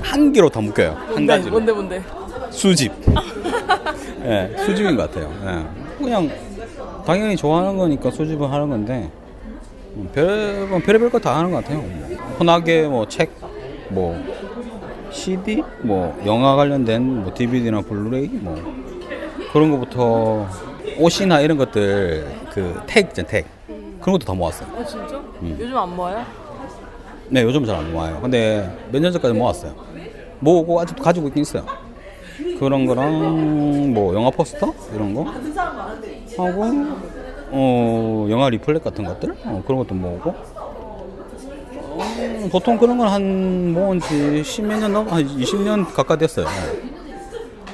한 0.03 0.33
개로 0.33 0.49
다 0.49 0.63
묶여요. 0.63 0.93
한 0.93 1.09
뭔데, 1.11 1.27
가지로. 1.35 1.51
뭔데, 1.53 1.73
뭔데. 1.73 2.03
수집. 2.51 2.91
예, 4.25 4.51
수집인 4.65 4.97
것 4.97 5.11
같아요. 5.13 5.31
예. 5.45 6.03
그냥 6.03 6.31
당연히 7.05 7.37
좋아하는 7.37 7.77
거니까 7.77 8.11
수집을 8.11 8.51
하는 8.51 8.71
건데 8.71 9.11
음, 9.97 10.09
별뭐 10.15 10.79
별의별 10.79 11.11
거 11.11 11.19
다 11.19 11.37
하는 11.37 11.51
것 11.51 11.59
같아요. 11.63 11.81
뭐. 11.83 12.17
흔하게 12.39 12.89
뭐 12.89 13.07
책, 13.09 13.31
뭐 13.91 14.19
CD, 15.11 15.63
뭐 15.83 16.19
영화 16.25 16.57
관련된 16.57 17.03
뭐 17.25 17.35
DVD나 17.35 17.83
블루레이 17.83 18.29
뭐 18.41 18.57
그런 19.53 19.71
거부터 19.71 20.49
옷이나 20.99 21.41
이런 21.43 21.59
것들 21.59 22.27
그 22.55 22.81
택 22.87 23.09
있잖아요, 23.09 23.31
택 23.31 23.47
그런 24.01 24.13
것도 24.15 24.25
다 24.25 24.33
모았어요. 24.33 24.67
어, 24.75 24.83
진짜? 24.83 25.17
음. 25.43 25.59
요즘 25.61 25.77
안 25.77 25.95
모아요? 25.95 26.25
네, 27.31 27.43
요즘 27.43 27.65
잘 27.65 27.77
안 27.77 27.93
모아요. 27.93 28.21
근데 28.21 28.69
몇 28.91 29.01
년 29.01 29.13
전까지 29.13 29.35
모았어요. 29.35 29.73
모으고 30.41 30.81
아직도 30.81 31.03
가지고 31.03 31.29
있긴 31.29 31.43
있어요. 31.43 31.65
그런 32.59 32.87
거랑 32.87 33.93
뭐 33.95 34.15
영화 34.15 34.31
포스터 34.31 34.73
이런 34.95 35.15
거 35.15 35.25
하고 36.37 36.65
어 37.53 38.27
영화 38.31 38.49
리플렛 38.51 38.83
같은 38.85 39.05
것들 39.05 39.35
어, 39.45 39.63
그런 39.67 39.79
것도 39.81 39.95
모으고 39.95 40.35
어, 41.97 42.49
보통 42.51 42.79
그런 42.79 42.97
건 42.99 43.09
한 43.09 43.73
모은 43.73 44.01
지 44.01 44.43
십몇 44.45 44.79
년 44.81 44.93
넘, 44.93 45.09
한 45.09 45.25
20년 45.27 45.93
가까이 45.93 46.17
됐어요. 46.19 46.47
네. 46.47 46.53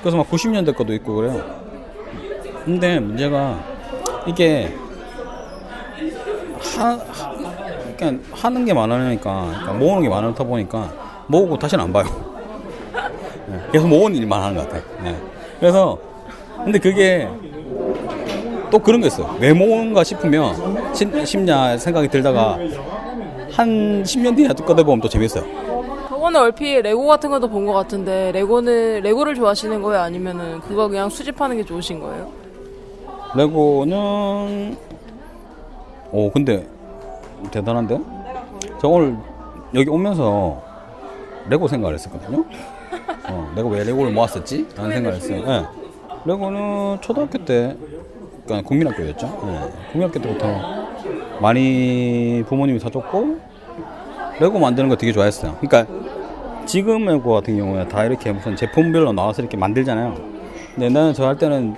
그래서 0.01 0.17
막 0.17 0.29
90년대 0.31 0.75
것도 0.77 0.93
있고 0.95 1.17
그래요. 1.17 1.45
근데 2.65 2.99
문제가 3.01 3.61
이게 4.27 4.73
하, 6.79 6.91
하 6.95 7.36
그러니까 7.97 8.27
하는 8.33 8.65
게 8.65 8.73
많으니까 8.75 9.47
그러니까 9.51 9.73
모으는 9.73 10.03
게 10.03 10.09
많다 10.09 10.45
보니까 10.45 10.93
모으고 11.29 11.59
다시는 11.59 11.85
안 11.85 11.93
봐요. 11.93 12.05
네, 13.49 13.59
계속 13.73 13.89
모으는 13.89 14.17
일만 14.17 14.43
하는 14.43 14.57
것 14.57 14.69
같아. 14.69 14.85
네. 15.03 15.17
그래서 15.61 15.99
근데 16.65 16.79
그게 16.79 17.29
또 18.71 18.79
그런 18.79 19.01
게 19.01 19.07
있어요. 19.07 19.35
왜 19.41 19.53
모으는가 19.53 20.03
싶으면 20.05 20.95
심, 20.95 21.25
심야 21.25 21.79
생각이 21.79 22.09
들다가 22.09 22.59
한 23.53 24.03
10년 24.03 24.37
뒤에 24.37 24.49
또 24.49 24.65
꺼내보면 24.65 25.01
또 25.01 25.09
재밌어요. 25.09 25.45
저번에 26.09 26.39
얼핏 26.39 26.81
레고 26.83 27.07
같은 27.07 27.31
것도 27.31 27.49
본 27.49 27.67
것 27.67 27.73
같은데 27.73 28.33
레고는 28.33 29.01
레고를 29.03 29.35
좋아하시는 29.37 29.81
거예요? 29.83 30.03
아니면은 30.03 30.61
그거 30.61 30.89
그냥 30.89 31.09
수집하는 31.09 31.57
게 31.57 31.65
좋으신 31.65 32.01
거예요? 32.01 32.29
레고는 33.35 34.77
오 36.13 36.31
근데 36.31 36.67
대단한데? 37.51 38.01
저 38.81 38.89
오늘 38.89 39.17
여기 39.75 39.89
오면서 39.89 40.63
레고 41.49 41.69
생각을 41.69 41.95
했었거든요. 41.95 42.45
어, 43.29 43.53
내가 43.55 43.69
왜 43.69 43.85
레고를 43.85 44.13
모았었지? 44.13 44.69
라는 44.77 44.93
생각을 44.93 45.17
했어요. 45.17 45.43
예. 45.47 45.67
레고는 46.25 46.99
초등학교 47.01 47.45
때, 47.45 47.77
그러니까 48.45 48.69
국민학교였죠. 48.69 49.27
예. 49.27 49.93
국민학교 49.93 50.21
때부터 50.21 50.47
많이 51.41 52.43
부모님이 52.47 52.79
사줬고, 52.79 53.39
레고 54.41 54.59
만드는 54.59 54.89
거 54.89 54.97
되게 54.97 55.13
좋아했어요. 55.13 55.57
그러니까 55.61 55.87
지금 56.67 57.07
레고 57.07 57.33
같은 57.33 57.57
경우에 57.57 57.87
다 57.89 58.05
이렇게 58.05 58.33
무슨 58.33 58.57
제품별로 58.57 59.13
나와서 59.13 59.41
이렇게 59.43 59.57
만들잖아요. 59.57 60.15
근데 60.75 60.87
옛날에 60.87 61.13
저할 61.13 61.39
때는 61.39 61.75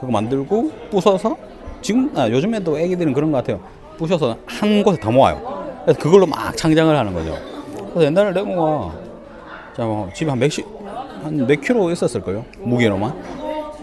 그거 0.00 0.12
만들고 0.12 0.70
부숴서 0.90 1.36
지금 1.82 2.10
아, 2.16 2.28
요즘에도 2.28 2.78
애기들은 2.78 3.12
그런 3.12 3.32
것 3.32 3.38
같아요. 3.38 3.60
부셔서 4.02 4.36
한 4.46 4.82
곳에 4.82 4.98
다 4.98 5.10
모아요. 5.10 5.40
그래서 5.84 5.98
그걸로 6.00 6.26
막 6.26 6.56
창작을 6.56 6.96
하는 6.96 7.14
거죠. 7.14 7.36
그래서 7.90 8.04
옛날에 8.04 8.32
레고가 8.32 8.92
자, 9.76 9.84
뭐 9.84 10.10
집에 10.12 10.28
한 10.30 10.38
몇십 10.38 10.66
한몇 11.22 11.60
킬로 11.60 11.90
있었을 11.90 12.20
거예요. 12.20 12.44
무게로만. 12.58 13.14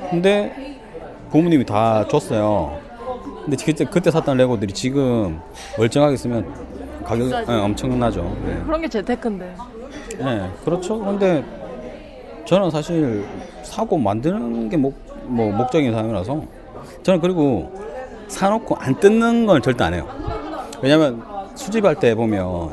근데 0.10 0.78
부모님이 1.32 1.66
다 1.66 2.06
줬어요. 2.08 2.78
근데 3.46 3.56
그때 3.64 3.86
그때 3.86 4.12
샀던 4.12 4.38
레고들이 4.38 4.74
지금 4.74 5.40
멀쩡하게 5.78 6.18
쓰면 6.18 7.04
가격이 7.06 7.32
예, 7.32 7.54
엄청나죠. 7.54 8.38
네. 8.46 8.62
그런 8.66 8.82
게 8.82 8.90
재테크인데. 8.90 9.56
네, 10.20 10.50
그렇죠. 10.66 11.00
근데 11.00 11.44
저는 12.46 12.70
사실 12.70 13.26
사고 13.64 13.98
만드는 13.98 14.70
게 14.70 14.76
목, 14.76 14.96
뭐 15.24 15.52
목적인 15.52 15.94
사람이라서 15.94 16.44
저는 17.04 17.22
그리고 17.22 17.72
사놓고 18.30 18.76
안 18.80 18.96
뜯는 19.00 19.46
건 19.46 19.62
절대 19.62 19.84
안 19.84 19.94
해요. 19.94 20.08
왜냐면 20.82 21.22
수집할 21.56 21.96
때 21.96 22.16
보면 22.16 22.72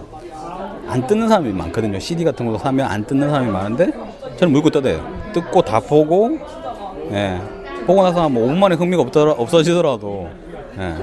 안 0.86 1.06
뜯는 1.06 1.28
사람이 1.28 1.52
많거든요. 1.52 1.98
CD 1.98 2.24
같은 2.24 2.46
것도 2.46 2.58
사면 2.58 2.86
안 2.86 3.04
뜯는 3.04 3.28
사람이 3.28 3.50
많은데 3.50 3.90
저는 4.36 4.52
물고 4.52 4.70
뜯어요. 4.70 5.04
뜯고 5.32 5.62
다 5.62 5.80
보고, 5.80 6.38
예. 7.10 7.40
보고 7.86 8.02
나서 8.02 8.28
뭐 8.28 8.46
5분 8.46 8.58
만에 8.58 8.76
흥미가 8.76 9.02
없더라, 9.02 9.32
없어지더라도, 9.32 10.28
예. 10.78 10.94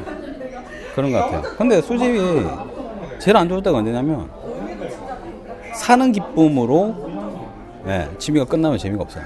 그런 0.96 1.12
것 1.12 1.18
같아요. 1.18 1.42
근데 1.58 1.82
수집이 1.82 2.46
제일 3.20 3.36
안 3.36 3.50
좋을 3.50 3.62
때가 3.62 3.78
언제냐면 3.78 4.30
사는 5.76 6.12
기쁨으로 6.12 6.96
예, 7.88 8.08
취미가 8.18 8.46
끝나면 8.46 8.78
재미가 8.78 9.04
없어요. 9.04 9.24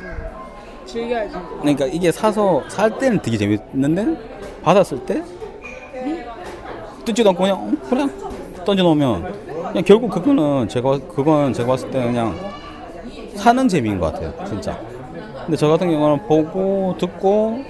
즐겨야지. 0.86 1.36
그러니까 1.60 1.86
이게 1.86 2.12
사서 2.12 2.64
살 2.70 2.98
때는 2.98 3.20
되게 3.22 3.38
재밌는데 3.38 4.37
받았을 4.68 5.00
때? 5.06 5.24
뜯지도 7.06 7.30
않고 7.30 7.42
그냥 7.42 7.58
어, 7.58 7.88
그냥 7.88 8.12
던져 8.66 8.84
놓으면. 8.84 9.34
그냥 9.70 9.84
결국 9.86 10.12
그거는 10.12 10.68
제가 10.68 11.00
그건 11.08 11.54
제가 11.54 11.70
봤을 11.70 11.90
때 11.90 12.04
그냥 12.04 12.36
사는 13.36 13.66
재미인 13.70 13.98
것 13.98 14.12
같아요 14.12 14.34
진짜. 14.46 14.78
근데 15.46 15.56
저 15.56 15.70
같은 15.70 15.90
경우는 15.90 16.28
보고 16.28 16.96
듣고 16.98 17.64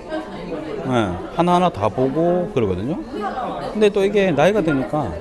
예, 0.88 1.36
하나하나 1.36 1.70
다 1.70 1.88
보고 1.88 2.50
그러거든요. 2.56 2.98
근데 3.74 3.90
또 3.90 4.04
이게 4.04 4.32
나이가 4.32 4.62
드니까 4.62 5.14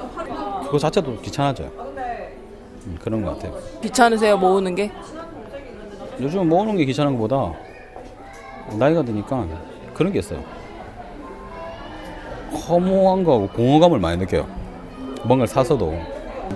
그거 0.65 0.79
자체도 0.79 1.21
귀찮아져요. 1.21 1.69
음, 2.87 2.97
그런 3.03 3.23
것 3.23 3.37
같아요. 3.37 3.61
귀찮으세요 3.83 4.39
모으는 4.39 4.75
게? 4.75 4.91
요즘 6.23 6.49
모으는 6.49 6.77
게 6.79 6.87
귀찮은 6.87 7.19
것보다 7.19 7.53
나이가 8.79 9.03
드니까 9.03 9.45
그런 9.93 10.11
게 10.13 10.21
있어요. 10.21 10.43
허무한 12.53 13.25
거하고 13.25 13.49
공허감을 13.49 13.99
많이 13.99 14.19
느껴요. 14.19 14.47
뭔가를 15.25 15.49
사서도. 15.49 15.95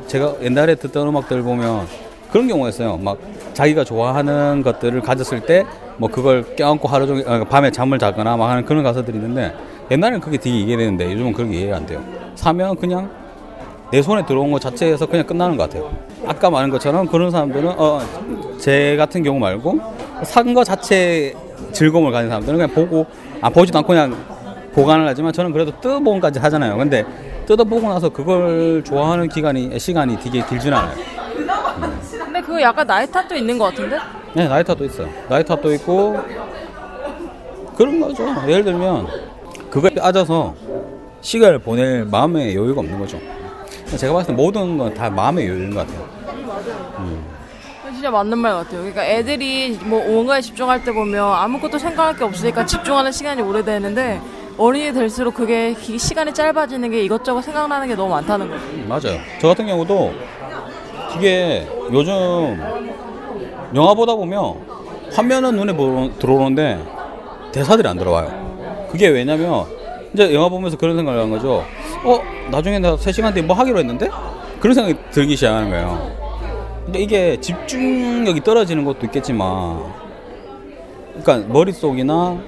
제가 0.06 0.36
옛날에 0.42 0.74
듣던 0.76 1.08
음악들 1.08 1.42
보면 1.42 1.86
그런 2.30 2.46
경우가 2.46 2.68
있어요. 2.68 2.96
막 2.96 3.18
자기가 3.54 3.84
좋아하는 3.84 4.62
것들을 4.62 5.00
가졌을 5.00 5.40
때 5.40 5.64
뭐 6.00 6.08
그걸 6.08 6.42
껴안고 6.56 6.88
하루 6.88 7.06
종일 7.06 7.28
어, 7.28 7.44
밤에 7.44 7.70
잠을 7.70 7.98
자거나 7.98 8.34
막 8.34 8.48
하는 8.48 8.64
그런 8.64 8.82
가사들이 8.82 9.18
있는데 9.18 9.52
옛날에는 9.90 10.20
그게 10.20 10.38
되게 10.38 10.56
이해되는데 10.56 11.12
요즘은 11.12 11.34
그런 11.34 11.50
게 11.50 11.58
이해가 11.58 11.76
안 11.76 11.84
돼요. 11.84 12.02
사면 12.34 12.74
그냥 12.74 13.10
내 13.92 14.00
손에 14.00 14.24
들어온 14.24 14.50
것 14.50 14.62
자체에서 14.62 15.04
그냥 15.04 15.26
끝나는 15.26 15.58
것 15.58 15.64
같아요. 15.64 15.92
아까 16.26 16.48
말한 16.48 16.70
것처럼 16.70 17.06
그런 17.06 17.30
사람들은 17.30 17.74
어, 17.76 18.00
제 18.58 18.96
같은 18.96 19.22
경우 19.22 19.38
말고 19.38 19.78
산거 20.22 20.64
자체 20.64 21.34
즐거움을 21.72 22.12
가진 22.12 22.30
사람들은 22.30 22.58
그냥 22.58 22.74
보고 22.74 23.04
아 23.42 23.50
보지도 23.50 23.78
않고 23.78 23.88
그냥 23.88 24.16
보관을 24.72 25.06
하지만 25.06 25.32
저는 25.32 25.52
그래도 25.52 25.72
뜯어보기까지 25.80 26.38
하잖아요. 26.38 26.76
근데 26.76 27.04
뜯어보고 27.46 27.88
나서 27.88 28.08
그걸 28.08 28.82
좋아하는 28.84 29.28
기간이 29.28 29.78
시간이 29.78 30.18
되게 30.20 30.44
길진 30.46 30.72
않아요. 30.72 30.96
근데 32.24 32.40
그 32.40 32.60
약간 32.60 32.86
나이 32.86 33.06
탓도 33.10 33.34
있는 33.34 33.58
것 33.58 33.66
같은데? 33.66 33.98
네, 34.34 34.46
나이 34.48 34.62
탓도 34.62 34.84
있어요. 34.84 35.08
나이 35.28 35.42
탓도 35.44 35.72
있고 35.74 36.16
그런 37.76 38.00
거죠. 38.00 38.24
예를 38.46 38.64
들면 38.64 39.06
그거에 39.70 39.90
빠져서 39.94 40.54
시간을 41.20 41.58
보낼 41.58 42.04
마음의 42.04 42.54
여유가 42.54 42.80
없는 42.80 42.98
거죠. 42.98 43.18
제가 43.96 44.12
봤을 44.12 44.28
때 44.28 44.32
모든 44.42 44.78
건 44.78 44.94
다 44.94 45.10
마음의 45.10 45.48
여유인 45.48 45.74
것 45.74 45.86
같아요. 45.86 46.08
진짜 47.92 48.10
맞는 48.10 48.38
말 48.38 48.52
같아요. 48.52 48.78
그러니까 48.80 49.04
애들이 49.04 49.78
뭐 49.82 50.02
뭔가에 50.06 50.40
집중할 50.40 50.82
때 50.84 50.92
보면 50.92 51.22
아무것도 51.34 51.78
생각할 51.78 52.16
게 52.16 52.24
없으니까 52.24 52.64
집중하는 52.64 53.12
시간이 53.12 53.42
오래되는데 53.42 54.20
어른이 54.60 54.92
될수록 54.92 55.32
그게 55.34 55.72
기- 55.72 55.98
시간이 55.98 56.34
짧아지는 56.34 56.90
게 56.90 57.02
이것저것 57.02 57.40
생각나는 57.40 57.88
게 57.88 57.94
너무 57.94 58.10
많다는 58.10 58.50
거죠. 58.50 58.62
맞아요. 58.86 59.18
저 59.40 59.48
같은 59.48 59.66
경우도 59.66 60.12
이게 61.16 61.66
요즘 61.90 62.60
영화 63.74 63.94
보다 63.94 64.14
보면 64.14 64.56
화면은 65.14 65.56
눈에 65.56 65.72
들어오는데 66.18 66.78
대사들이 67.52 67.88
안 67.88 67.96
들어와요. 67.96 68.86
그게 68.90 69.08
왜냐면 69.08 69.64
이제 70.12 70.34
영화 70.34 70.50
보면서 70.50 70.76
그런 70.76 70.94
생각을 70.96 71.20
하는 71.20 71.32
거죠. 71.32 71.64
어, 72.04 72.20
나중에 72.50 72.78
나 72.78 72.94
3시간 72.96 73.32
뒤에 73.32 73.42
뭐 73.42 73.56
하기로 73.56 73.78
했는데? 73.78 74.10
그런 74.60 74.74
생각이 74.74 74.98
들기 75.10 75.36
시작하는 75.36 75.70
거예요. 75.70 76.10
근데 76.84 76.98
이게 76.98 77.40
집중력이 77.40 78.42
떨어지는 78.42 78.84
것도 78.84 79.06
있겠지만, 79.06 79.80
그러니까 81.22 81.48
머릿속이나 81.52 82.38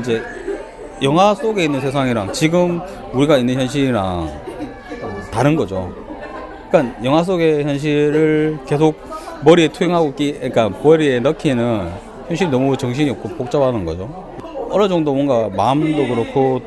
이제 0.00 0.22
영화 1.02 1.34
속에 1.34 1.64
있는 1.64 1.80
세상이랑 1.80 2.32
지금 2.32 2.80
우리가 3.12 3.36
있는 3.38 3.54
현실이랑 3.54 4.30
다른 5.32 5.56
거죠. 5.56 5.92
그러니까 6.70 7.04
영화 7.04 7.24
속의 7.24 7.64
현실을 7.64 8.60
계속 8.66 8.94
머리에 9.44 9.68
투영하고 9.68 10.14
끼, 10.14 10.32
그러니까 10.34 10.70
머리에 10.70 11.18
넣기에는 11.18 11.90
현실이 12.28 12.50
너무 12.50 12.76
정신이 12.76 13.10
없고 13.10 13.30
복잡하는 13.30 13.84
거죠. 13.84 14.08
어느 14.70 14.88
정도 14.88 15.12
뭔가 15.12 15.50
마음도 15.54 16.06
그렇고 16.06 16.60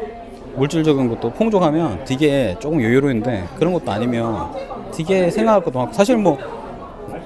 물질적인 0.56 1.10
것도 1.10 1.32
풍족하면 1.32 2.04
되게 2.04 2.56
조금 2.60 2.82
여유로운데 2.82 3.46
그런 3.58 3.74
것도 3.74 3.90
아니면 3.92 4.52
되게 4.94 5.32
생각할 5.32 5.64
것도 5.64 5.80
많고 5.80 5.94
사실 5.94 6.18
뭐 6.18 6.38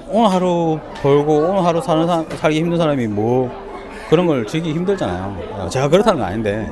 오늘 0.08 0.30
하루 0.30 0.78
벌고 1.02 1.38
오늘 1.38 1.64
하루 1.64 1.80
사는 1.80 2.06
사, 2.06 2.24
살기 2.36 2.58
힘든 2.58 2.78
사람이 2.78 3.08
뭐 3.08 3.50
그런 4.08 4.26
걸 4.26 4.46
즐기기 4.46 4.74
힘들잖아요. 4.74 5.68
제가 5.70 5.88
그렇다는 5.88 6.20
건 6.20 6.28
아닌데 6.28 6.68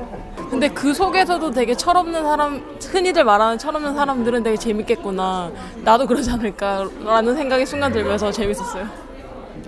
근데 0.51 0.69
그 0.69 0.95
속에서도 0.95 1.51
되게 1.51 1.75
철없는 1.75 2.23
사람, 2.23 2.63
흔히들 2.91 3.25
말하는 3.25 3.59
철없는 3.59 3.95
사람들은 3.95 4.43
되게 4.43 4.57
재밌겠구나. 4.57 5.51
나도 5.85 6.07
그러지 6.07 6.31
않을까라는 6.31 7.35
생각이 7.37 7.67
순간 7.67 7.93
들면서 7.93 8.31
재밌었어요. 8.33 8.87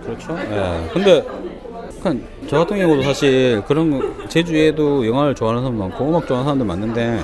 그렇죠. 0.04 0.38
예. 0.38 0.88
근데 0.92 1.26
저 2.48 2.58
같은 2.58 2.78
경우도 2.78 3.02
사실 3.02 3.62
그런 3.66 3.90
거- 3.90 4.28
제 4.28 4.42
주위에도 4.42 5.06
영화를 5.06 5.34
좋아하는 5.34 5.62
사람도 5.62 5.84
많고 5.88 6.08
음악 6.08 6.26
좋아하는 6.26 6.44
사람도 6.46 6.64
많은데 6.64 7.20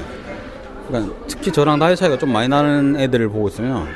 그러니까 0.89 1.15
특히 1.27 1.51
저랑 1.51 1.79
나이 1.79 1.97
차이가 1.97 2.19
좀 2.19 2.31
많이 2.33 2.49
나는 2.49 2.97
애들을 3.01 3.29
보고 3.31 3.49
있으면 3.49 3.89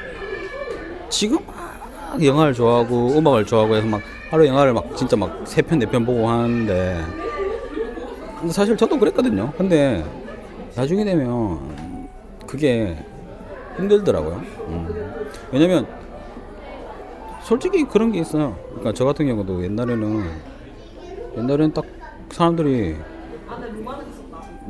지금 1.11 1.39
막 1.47 2.25
영화를 2.25 2.55
좋아하고 2.55 3.19
음악을 3.19 3.45
좋아하고 3.45 3.77
해서 3.77 3.87
막 3.87 4.01
하루 4.31 4.47
영화를 4.47 4.73
막 4.73 4.97
진짜 4.97 5.17
막 5.17 5.31
세 5.45 5.61
편 5.63 5.79
네 5.79 5.87
편 5.87 6.07
보고 6.07 6.27
하는데 6.29 7.05
근데 8.41 8.53
사실 8.55 8.77
저도 8.77 8.99
그랬거든요. 8.99 9.53
근데 9.57 10.05
나중에 10.75 11.05
되면 11.05 12.09
그게 12.47 12.97
힘들더라고요. 13.77 14.43
음. 14.69 15.15
왜냐면 15.53 15.87
솔직히 17.43 17.85
그런 17.85 18.13
게 18.13 18.21
있어요. 18.21 18.57
그러니까 18.69 18.93
저 18.95 19.05
같은 19.05 19.27
경우도 19.27 19.63
옛날에는 19.63 20.25
옛날에는 21.37 21.73
딱 21.75 21.85
사람들이 22.31 22.97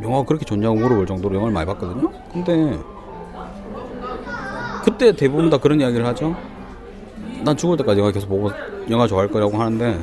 영화가 0.02 0.24
그렇게 0.24 0.44
좋냐고 0.44 0.74
물어볼 0.76 1.06
정도로 1.06 1.37
영화를 1.37 1.54
많이 1.54 1.66
봤거든요. 1.66 2.11
근데 2.33 2.78
그때 4.85 5.12
대부분 5.12 5.48
다 5.48 5.59
그런 5.59 5.80
이야기를 5.80 6.04
하죠. 6.06 6.37
난 7.44 7.56
죽을 7.56 7.76
때까지 7.76 8.00
영화 8.00 8.11
계속 8.11 8.28
보고 8.28 8.50
영화 8.90 9.06
좋아할 9.06 9.28
거라고 9.28 9.56
하는데 9.56 10.00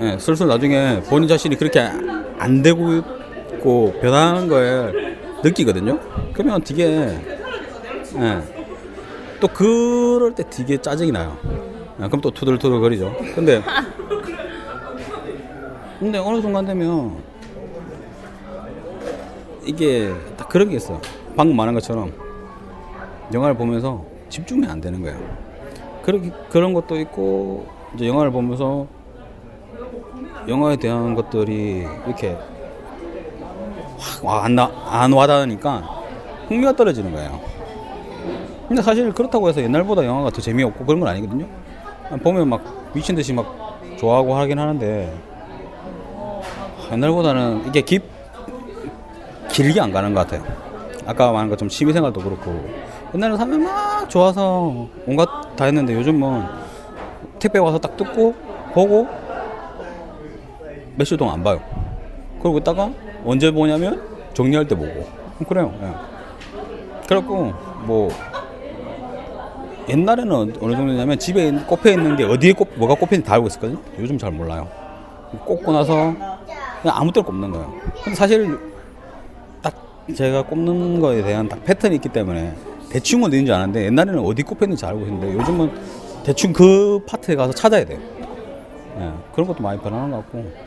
예, 0.00 0.18
슬슬 0.18 0.46
나중에 0.46 1.00
본인 1.08 1.26
자신이 1.26 1.56
그렇게 1.56 1.80
안 2.38 2.62
되고 2.62 2.92
있고 2.94 3.94
변하는 4.00 4.48
걸 4.48 5.16
느끼거든요. 5.42 5.98
그러면 6.32 6.62
되게 6.62 7.18
예, 8.18 8.42
또 9.40 9.48
그럴 9.48 10.34
때 10.34 10.44
되게 10.48 10.76
짜증이 10.78 11.12
나요. 11.12 11.36
아, 11.98 12.08
그럼 12.08 12.20
또 12.20 12.30
투덜투덜 12.30 12.80
거리죠. 12.80 13.14
근데 13.34 13.62
근데 15.98 16.18
어느 16.18 16.40
순간 16.40 16.64
되면 16.66 17.16
이게 19.64 20.12
딱 20.36 20.48
그런 20.48 20.68
게 20.68 20.76
있어요. 20.76 21.00
방금 21.36 21.56
말한 21.56 21.74
것처럼 21.74 22.12
영화를 23.32 23.56
보면서 23.56 24.04
집중이 24.28 24.66
안 24.66 24.80
되는 24.80 25.02
거예요. 25.02 25.18
그런 26.02 26.32
그런 26.50 26.72
것도 26.72 26.98
있고 27.00 27.66
이제 27.94 28.06
영화를 28.06 28.30
보면서 28.30 28.86
영화에 30.48 30.76
대한 30.76 31.14
것들이 31.14 31.86
이렇게 32.06 32.36
확안 34.24 34.58
안 34.58 35.12
와닿으니까 35.12 35.82
흥미가 36.48 36.76
떨어지는 36.76 37.12
거예요. 37.12 37.40
근데 38.68 38.82
사실 38.82 39.12
그렇다고 39.12 39.48
해서 39.48 39.62
옛날보다 39.62 40.04
영화가 40.04 40.30
더 40.30 40.40
재미없고 40.40 40.84
그런 40.84 41.00
건 41.00 41.08
아니거든요. 41.08 41.46
보면 42.22 42.48
막 42.48 42.62
미친 42.92 43.14
듯이 43.14 43.32
막 43.32 43.80
좋아하고 43.96 44.34
하긴 44.36 44.58
하는데 44.58 45.12
옛날보다는 46.92 47.64
이게 47.68 47.80
깊 47.80 48.02
길게 49.50 49.80
안 49.80 49.92
가는 49.92 50.12
것 50.14 50.20
같아요. 50.20 50.44
아까 51.06 51.32
말한 51.32 51.48
것처럼 51.48 51.68
취미생활도 51.68 52.20
그렇고 52.20 52.68
옛날에 53.14 53.36
사면 53.36 53.62
막 53.62 54.08
좋아서 54.10 54.88
온갖 55.06 55.28
다 55.56 55.64
했는데 55.64 55.94
요즘은 55.94 56.44
택배 57.38 57.58
와서 57.58 57.78
딱 57.78 57.96
뜯고 57.96 58.34
보고 58.72 59.06
며칠 60.96 61.16
동안 61.16 61.34
안 61.34 61.44
봐요. 61.44 61.60
그러고 62.40 62.58
있다가 62.58 62.90
언제 63.24 63.50
보냐면 63.50 64.02
정리할 64.34 64.66
때 64.66 64.74
보고 64.74 65.06
그래요. 65.48 65.72
예. 65.82 67.06
그렇고 67.06 67.52
뭐 67.84 68.08
옛날에는 69.88 70.32
어느 70.32 70.72
정도냐면 70.72 71.18
집에 71.18 71.50
꼽혀 71.66 71.90
있는 71.90 72.16
게 72.16 72.24
어디에 72.24 72.52
꼽 72.52 72.68
뭐가 72.76 72.94
꼽혀있는지 72.94 73.26
다 73.26 73.34
알고 73.34 73.46
있었거든요. 73.46 73.78
요즘 73.98 74.18
잘 74.18 74.32
몰라요. 74.32 74.68
꼽고 75.44 75.72
나서 75.72 76.14
그냥 76.82 76.96
아무 76.96 77.12
때나 77.12 77.26
꼽는 77.26 77.50
거예요. 77.50 77.72
근데 78.02 78.14
사실 78.16 78.58
딱 79.62 79.74
제가 80.14 80.42
꼽는 80.42 81.00
거에 81.00 81.22
대한 81.22 81.48
딱 81.48 81.62
패턴이 81.64 81.96
있기 81.96 82.08
때문에 82.08 82.54
대충은 82.90 83.28
어디인지 83.28 83.52
아는데 83.52 83.84
옛날에는 83.86 84.20
어디 84.24 84.42
꼽혔는지 84.42 84.84
알고 84.86 85.00
있는데 85.00 85.34
요즘은 85.34 85.70
대충 86.24 86.52
그 86.52 87.00
파트에 87.06 87.36
가서 87.36 87.52
찾아야 87.52 87.84
돼요. 87.84 87.98
예, 88.98 89.12
그런 89.32 89.46
것도 89.46 89.62
많이 89.62 89.78
변하는 89.80 90.10
것 90.10 90.16
같고. 90.18 90.65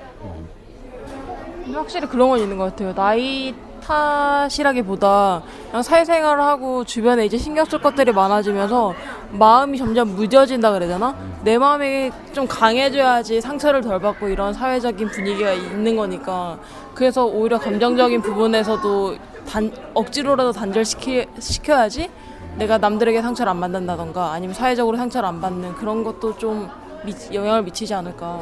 근데 1.63 1.77
확실히 1.77 2.07
그런 2.07 2.29
건 2.29 2.39
있는 2.39 2.57
것 2.57 2.65
같아요. 2.65 2.93
나이 2.93 3.53
탓이라기보다 3.81 5.41
그냥 5.69 5.81
사회생활을 5.83 6.43
하고 6.43 6.83
주변에 6.83 7.25
이제 7.25 7.37
신경 7.37 7.65
쓸 7.65 7.79
것들이 7.81 8.11
많아지면서 8.11 8.93
마음이 9.31 9.77
점점 9.77 10.15
무뎌진다 10.15 10.71
그래야 10.71 10.89
되나? 10.89 11.15
내 11.43 11.57
마음이 11.57 12.11
좀 12.33 12.47
강해져야지 12.47 13.41
상처를 13.41 13.81
덜 13.81 13.99
받고 13.99 14.27
이런 14.29 14.53
사회적인 14.53 15.09
분위기가 15.09 15.51
있는 15.53 15.95
거니까 15.95 16.59
그래서 16.93 17.25
오히려 17.25 17.57
감정적인 17.59 18.21
부분에서도 18.21 19.15
단, 19.47 19.71
억지로라도 19.93 20.51
단절시키, 20.51 21.25
시켜야지 21.39 22.09
내가 22.57 22.77
남들에게 22.77 23.21
상처를 23.21 23.51
안 23.51 23.59
받는다던가 23.61 24.31
아니면 24.33 24.53
사회적으로 24.53 24.97
상처를 24.97 25.27
안 25.29 25.39
받는 25.41 25.75
그런 25.75 26.03
것도 26.03 26.37
좀 26.37 26.69
미- 27.05 27.13
영향을 27.33 27.63
미치지 27.63 27.93
않을까. 27.93 28.39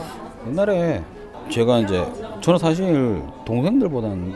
옛날에 0.47 1.03
제가 1.49 1.79
이제 1.79 2.05
저는 2.41 2.59
사실 2.59 3.21
동생들보다는 3.45 4.33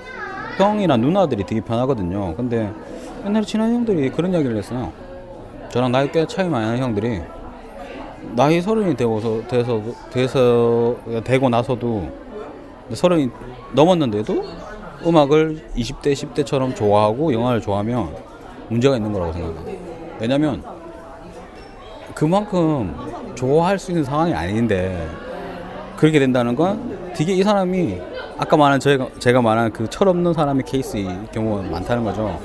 형이나 0.57 0.97
누나들이 0.97 1.45
되게 1.45 1.61
편하거든요. 1.61 2.35
근데 2.35 2.71
옛날에 3.25 3.45
친한 3.45 3.73
형들이 3.73 4.09
그런 4.09 4.33
이야기를 4.33 4.57
했어요. 4.57 4.91
저랑 5.69 5.91
나이 5.91 6.11
꽤 6.11 6.25
차이 6.25 6.47
많이 6.49 6.79
형들이 6.79 7.21
나이 8.35 8.61
서른이 8.61 8.95
되어서 8.95 9.41
돼서 9.47 9.81
돼서 10.11 10.95
되고 11.23 11.49
나서도 11.49 12.09
서른이 12.93 13.29
넘었는데도 13.73 14.43
음악을 15.05 15.71
20대 15.75 16.13
10대처럼 16.13 16.75
좋아하고 16.75 17.33
영화를 17.33 17.61
좋아하면 17.61 18.15
문제가 18.69 18.97
있는 18.97 19.11
거라고 19.11 19.33
생각해요. 19.33 19.77
왜냐면 20.19 20.63
그만큼 22.13 22.95
좋아할 23.35 23.79
수 23.79 23.91
있는 23.91 24.03
상황이 24.03 24.33
아닌데 24.33 25.07
그렇게 26.01 26.17
된다는 26.17 26.55
건 26.55 27.13
되게 27.15 27.33
이 27.33 27.43
사람이 27.43 28.01
아까 28.39 28.57
말한 28.57 28.79
제가, 28.79 29.09
제가 29.19 29.39
말한 29.43 29.71
그 29.71 29.87
철없는 29.87 30.33
사람의 30.33 30.63
케이스의 30.65 31.05
경우가 31.31 31.69
많다는 31.69 32.03
거죠. 32.03 32.39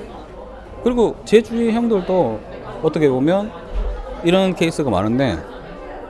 그리고 0.85 1.17
제 1.25 1.41
주위 1.41 1.73
형들도 1.73 2.39
어떻게 2.83 3.09
보면 3.09 3.51
이런 4.25 4.55
케이스가 4.55 4.91
많은데 4.91 5.39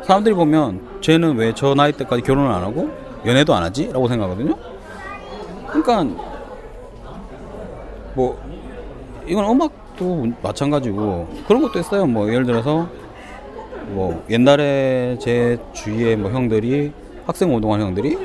사람들이 0.03 0.35
보면 0.35 0.99
쟤는 1.01 1.37
왜 1.37 1.53
저 1.55 1.73
나이 1.77 1.93
때까지 1.93 2.23
결혼을 2.23 2.51
안 2.51 2.65
하고 2.65 2.91
연애도 3.25 3.55
안 3.55 3.63
하지? 3.63 3.93
라고 3.93 4.09
생각하거든요. 4.09 4.57
그러니까 5.69 6.03
뭐 8.15 8.43
이건 9.25 9.49
음악도 9.49 10.27
마찬가지고 10.43 11.29
그런 11.47 11.63
것도 11.63 11.79
있어요. 11.79 12.07
뭐 12.07 12.29
예를 12.29 12.45
들어서 12.45 12.89
뭐 13.91 14.25
옛날에 14.31 15.17
제 15.21 15.59
주위에 15.75 16.17
뭐 16.17 16.33
형들이 16.33 16.93
학생 17.27 17.55
운동한 17.55 17.81
형들이 17.81 18.17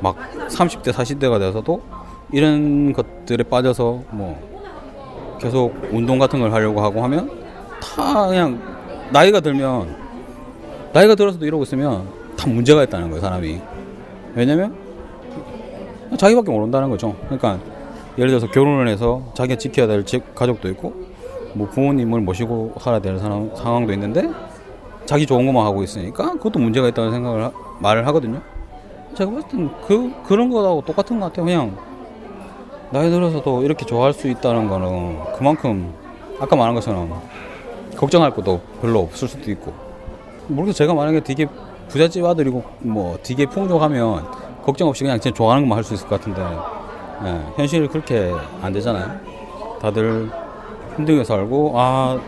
막 0.00 0.16
30대 0.48 0.92
40대가 0.92 1.38
돼서도 1.38 1.80
이런 2.32 2.92
것들에 2.92 3.44
빠져서 3.44 4.02
뭐 4.10 5.38
계속 5.40 5.74
운동 5.92 6.18
같은 6.18 6.40
걸 6.40 6.52
하려고 6.52 6.80
하고 6.80 7.02
하면 7.04 7.30
다 7.80 8.26
그냥 8.26 8.60
나이가 9.10 9.40
들면 9.40 9.94
나이가 10.92 11.14
들어서도 11.14 11.44
이러고 11.44 11.62
있으면 11.64 12.08
다 12.36 12.48
문제가 12.48 12.82
있다는 12.84 13.08
거예요 13.08 13.20
사람이. 13.20 13.60
왜냐면 14.34 14.74
자기밖에 16.16 16.50
모른다는 16.50 16.90
거죠. 16.90 17.14
그러니까 17.24 17.58
예를 18.18 18.28
들어서 18.30 18.46
결혼을 18.50 18.88
해서 18.88 19.22
자기가 19.34 19.58
지켜야 19.58 19.86
될 19.86 20.04
집, 20.04 20.34
가족도 20.34 20.68
있고 20.70 20.92
뭐 21.54 21.68
부모님을 21.68 22.20
모시고 22.20 22.74
살아야 22.80 23.00
될 23.00 23.18
상황도 23.18 23.92
있는데 23.92 24.30
자기 25.04 25.26
좋은 25.26 25.44
것만 25.46 25.64
하고 25.66 25.82
있으니까 25.82 26.32
그것도 26.32 26.58
문제가 26.58 26.88
있다는 26.88 27.10
생각을 27.12 27.44
하- 27.44 27.52
말을 27.82 28.06
하거든요. 28.08 28.40
제가 29.14 29.30
봤을 29.30 29.48
땐 29.48 29.70
그, 29.86 30.12
그런 30.24 30.48
거하고 30.50 30.82
똑같은 30.86 31.20
것 31.20 31.26
같아요. 31.26 31.44
그냥 31.44 31.76
나이 32.90 33.10
들어서도 33.10 33.62
이렇게 33.64 33.84
좋아할 33.84 34.12
수 34.12 34.28
있다는 34.28 34.68
거는 34.68 35.18
그만큼 35.36 35.92
아까 36.40 36.56
말한 36.56 36.74
것처럼 36.74 37.20
걱정할 37.96 38.30
것도 38.30 38.60
별로 38.80 39.00
없을 39.00 39.28
수도 39.28 39.50
있고. 39.50 39.72
모르겠어 40.48 40.78
제가 40.78 40.94
만약에 40.94 41.20
되게 41.20 41.46
부잣집 41.88 42.24
아들이고 42.24 42.62
뭐 42.80 43.18
되게 43.22 43.46
풍족하면 43.46 44.24
걱정 44.64 44.88
없이 44.88 45.04
그냥 45.04 45.20
진짜 45.20 45.34
좋아하는 45.34 45.64
것만 45.64 45.76
할 45.78 45.84
수 45.84 45.94
있을 45.94 46.06
것 46.08 46.18
같은데 46.20 46.42
예, 47.24 47.40
현실이 47.56 47.88
그렇게 47.88 48.32
안 48.62 48.72
되잖아요. 48.72 49.20
다들 49.80 50.30
힘들게 50.96 51.24
살고 51.24 51.72
아 51.78 52.18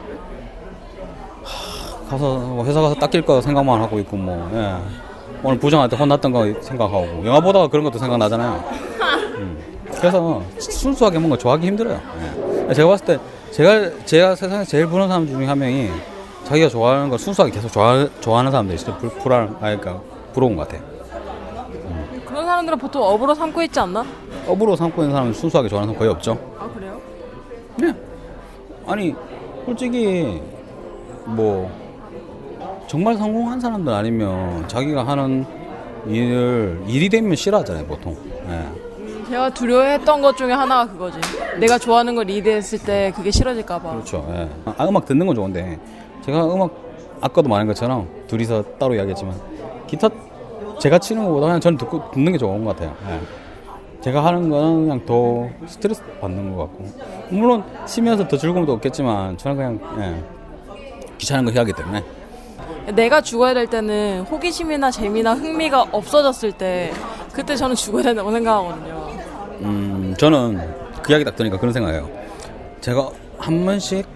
하, 1.43 2.09
가서 2.11 2.39
뭐 2.39 2.65
회사 2.65 2.81
가서 2.81 2.95
닦일 2.95 3.23
거 3.23 3.41
생각만 3.41 3.81
하고 3.81 3.99
있고 3.99 4.17
뭐 4.17 4.51
예. 4.55 5.04
오늘 5.45 5.59
부장한테 5.59 5.95
혼났던 5.97 6.33
거 6.33 6.63
생각하고 6.63 7.23
영화 7.27 7.39
보다가 7.39 7.69
그런 7.69 7.85
것도 7.85 7.99
생각나잖아요 7.99 8.65
음. 9.37 9.59
그래서 9.99 10.43
순수하게 10.59 11.19
뭔가 11.19 11.37
좋아하기 11.37 11.67
힘들어요 11.67 12.01
예. 12.71 12.75
제가 12.75 12.89
봤을 12.89 13.05
때 13.05 13.19
제가 13.51 14.05
제가 14.07 14.35
세상에 14.35 14.65
제일 14.65 14.87
부러운 14.87 15.09
사람 15.09 15.27
중에 15.27 15.45
한 15.45 15.59
명이 15.59 15.91
자기가 16.45 16.69
좋아하는 16.71 17.11
걸 17.11 17.19
순수하게 17.19 17.53
계속 17.53 17.71
좋아, 17.71 18.09
좋아하는 18.21 18.51
사람들이 18.51 18.79
진짜 18.79 18.97
불, 18.97 19.11
불안 19.11 19.57
아니 19.61 19.79
그러니까 19.79 20.03
부러운 20.33 20.57
것 20.57 20.67
같아 20.67 20.83
그런 22.27 22.47
사람들은 22.47 22.79
보통 22.79 23.03
업으로 23.03 23.35
삼고 23.35 23.63
있지 23.63 23.79
않나? 23.79 24.05
업으로 24.47 24.75
삼고 24.75 25.03
있는 25.03 25.13
사람은 25.13 25.35
순수하게 25.35 25.69
좋아하는 25.69 25.93
사람 25.93 25.99
거의 25.99 26.11
없죠 26.11 26.39
아 26.59 26.69
그래요? 26.75 27.01
네. 27.77 27.95
아니 28.87 29.15
솔직히 29.67 30.43
뭐 31.27 31.71
정말 32.87 33.17
성공한 33.17 33.61
사람들 33.61 33.93
아니면 33.93 34.67
자기가 34.69 35.07
하는 35.07 35.45
일을 36.07 36.83
일이 36.87 37.09
되면 37.09 37.35
싫어하잖아요 37.35 37.87
보통. 37.87 38.17
예. 38.49 38.85
제가 39.31 39.51
두려워했던 39.51 40.21
것 40.21 40.37
중에 40.37 40.53
하나가 40.53 40.91
그거지. 40.91 41.19
내가 41.59 41.79
좋아하는 41.79 42.15
걸 42.15 42.27
리드했을 42.27 42.79
때 42.81 43.13
그게 43.17 43.31
싫어질까봐. 43.31 43.91
그렇죠. 43.91 44.27
예. 44.31 44.49
아, 44.77 44.87
음악 44.87 45.07
듣는 45.07 45.27
건 45.27 45.35
좋은데 45.35 45.79
제가 46.25 46.45
음악 46.53 46.71
아까도 47.21 47.49
말한 47.49 47.67
것처럼 47.67 48.07
둘이서 48.27 48.63
따로 48.79 48.95
이야기했지만 48.95 49.35
기타 49.87 50.09
제가 50.79 50.99
치는 50.99 51.25
것보다 51.25 51.47
그냥 51.47 51.61
저는 51.61 51.79
듣고 51.79 52.11
듣는 52.11 52.33
게 52.33 52.39
좋은 52.39 52.65
것 52.65 52.77
같아요. 52.77 52.95
예. 53.09 53.21
제가 54.03 54.23
하는 54.23 54.51
거는 54.51 54.81
그냥 54.83 55.07
더 55.07 55.49
스트레스 55.67 56.03
받는 56.21 56.55
것 56.55 56.65
같고 56.65 56.85
물론 57.31 57.65
치면서 57.87 58.29
더 58.29 58.37
즐거움도 58.37 58.73
없겠지만 58.75 59.39
저는 59.39 59.57
그냥 59.57 59.81
예. 60.01 60.23
귀찮은 61.17 61.47
거 61.47 61.51
해야 61.53 61.63
하기 61.63 61.73
때문에 61.73 62.05
내가 62.93 63.21
죽어야 63.21 63.55
될 63.55 63.67
때는 63.67 64.23
호기심이나 64.23 64.91
재미나 64.91 65.35
흥미가 65.35 65.87
없어졌을 65.93 66.53
때 66.53 66.93
그때 67.33 67.57
저는 67.57 67.75
죽어야 67.75 68.03
된다고 68.03 68.31
생각하거든요. 68.31 69.11
음, 69.63 70.15
저는 70.19 70.61
그 71.03 71.13
이야기 71.13 71.25
딱 71.25 71.35
들으니까 71.37 71.59
그런 71.59 71.73
생각해요. 71.73 72.09
제가 72.81 73.11
한 73.39 73.65
번씩 73.65 74.07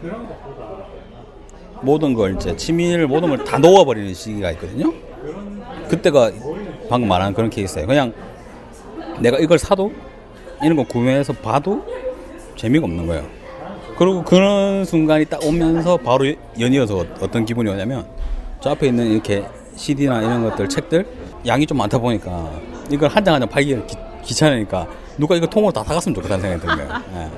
모든 1.81 2.12
걸 2.14 2.35
이제 2.35 2.57
취미를 2.57 3.07
모든 3.07 3.31
걸 3.31 3.44
다 3.44 3.59
놓아버리는 3.59 4.12
시기가 4.12 4.50
있거든요. 4.52 4.92
그때가 5.88 6.31
방금 6.90 7.09
말한 7.09 7.33
그런 7.35 7.48
케이스예요. 7.50 7.87
그냥 7.87 8.12
내가 9.20 9.38
이걸 9.38 9.59
사도 9.59 9.92
이런 10.62 10.76
거 10.76 10.83
구매해서 10.85 11.33
봐도 11.33 11.85
재미가 12.57 12.85
없는 12.85 13.07
거예요. 13.07 13.24
그리고 13.96 14.22
그런 14.22 14.85
순간이 14.85 15.24
딱 15.24 15.42
오면서 15.44 15.96
바로 15.96 16.24
연이어서 16.61 17.04
어떤 17.20 17.44
기분이 17.44 17.68
오냐면 17.70 18.07
저 18.61 18.71
앞에 18.71 18.88
있는 18.88 19.07
이렇게 19.12 19.44
CD나 19.77 20.21
이런 20.23 20.42
것들 20.49 20.68
책들 20.68 21.07
양이 21.47 21.64
좀 21.66 21.79
많다 21.79 21.99
보니까 21.99 22.51
이걸 22.90 23.09
한 23.09 23.25
장 23.25 23.35
한 23.35 23.40
장 23.40 23.49
팔기가 23.49 23.87
기, 23.87 23.97
귀찮으니까 24.25 24.87
누가 25.16 25.37
이거 25.37 25.47
통으로 25.47 25.73
다 25.73 25.85
사갔으면 25.85 26.14
좋겠다는 26.16 26.42
생각이 26.42 26.61
드는 26.62 26.77
거예요. 26.88 27.03
예. 27.14 27.31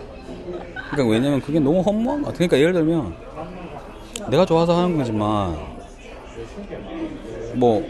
그러니까 0.91 1.13
왜냐면 1.13 1.41
그게 1.41 1.61
너무 1.61 1.81
허무한 1.81 2.23
것 2.23 2.29
같아요. 2.29 2.49
그러니까 2.49 2.59
예를 2.59 2.73
들면 2.73 3.15
내가 4.31 4.45
좋아서 4.47 4.77
하는 4.77 4.97
거지만 4.97 5.57
뭐 7.55 7.87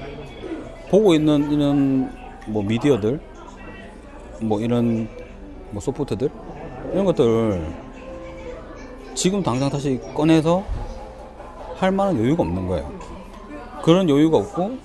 보고 0.89 1.15
있는 1.15 1.51
이런 1.53 2.13
뭐 2.47 2.63
미디어들 2.63 3.21
뭐 4.41 4.61
이런 4.61 5.09
뭐 5.71 5.81
소프트들 5.81 6.29
이런 6.93 7.05
것들 7.05 7.63
지금 9.15 9.43
당장 9.43 9.71
다시 9.71 10.01
꺼내서 10.15 10.65
할 11.77 11.91
만한 11.93 12.19
여유가 12.19 12.43
없는 12.43 12.67
거예요. 12.67 13.00
그런 13.83 14.09
여유가 14.09 14.39
없고 14.39 14.79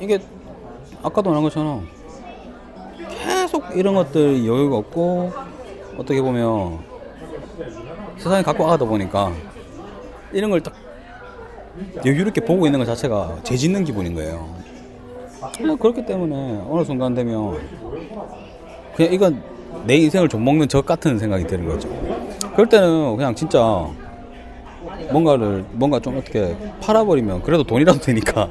이게 0.00 0.18
아까도 1.02 1.30
말한 1.30 1.42
것처럼 1.44 1.86
계속 3.10 3.64
이런 3.76 3.94
것들 3.94 4.46
여유가 4.46 4.76
없고 4.76 5.32
어떻게 5.96 6.20
보면 6.20 6.78
세상에 8.16 8.42
갖고 8.42 8.64
와다 8.64 8.84
보니까 8.84 9.32
이런 10.32 10.50
걸 10.50 10.60
딱 10.60 10.74
여유롭게 12.04 12.40
보고 12.40 12.66
있는 12.66 12.80
것 12.80 12.84
자체가 12.86 13.38
죄 13.44 13.56
짓는 13.56 13.84
기분인 13.84 14.14
거예요. 14.14 14.52
그렇기 15.78 16.04
때문에 16.04 16.64
어느 16.68 16.84
순간 16.84 17.14
되면 17.14 17.56
그냥 18.96 19.12
이건 19.12 19.42
내 19.86 19.94
인생을 19.96 20.28
좀 20.28 20.44
먹는 20.44 20.66
적 20.68 20.84
같은 20.84 21.18
생각이 21.18 21.46
드는 21.46 21.68
거죠. 21.68 21.88
그럴 22.52 22.68
때는 22.68 23.16
그냥 23.16 23.32
진짜 23.34 23.86
뭔가를 25.10 25.64
뭔가 25.72 26.00
좀 26.00 26.18
어떻게 26.18 26.56
팔아버리면 26.82 27.42
그래도 27.42 27.62
돈이라도 27.64 28.00
되니까 28.00 28.48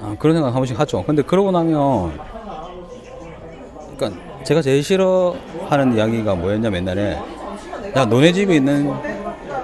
아, 0.00 0.16
그런 0.18 0.34
생각 0.36 0.48
한 0.48 0.54
번씩 0.54 0.78
하죠. 0.78 1.04
근데 1.04 1.22
그러고 1.22 1.50
나면 1.50 2.12
그러니까 3.96 4.20
제가 4.44 4.62
제일 4.62 4.82
싫어하는 4.82 5.94
이야기가 5.94 6.34
뭐였냐면 6.34 6.80
옛날에 6.82 7.18
야 7.96 8.04
너네 8.04 8.32
집에 8.32 8.56
있는 8.56 8.92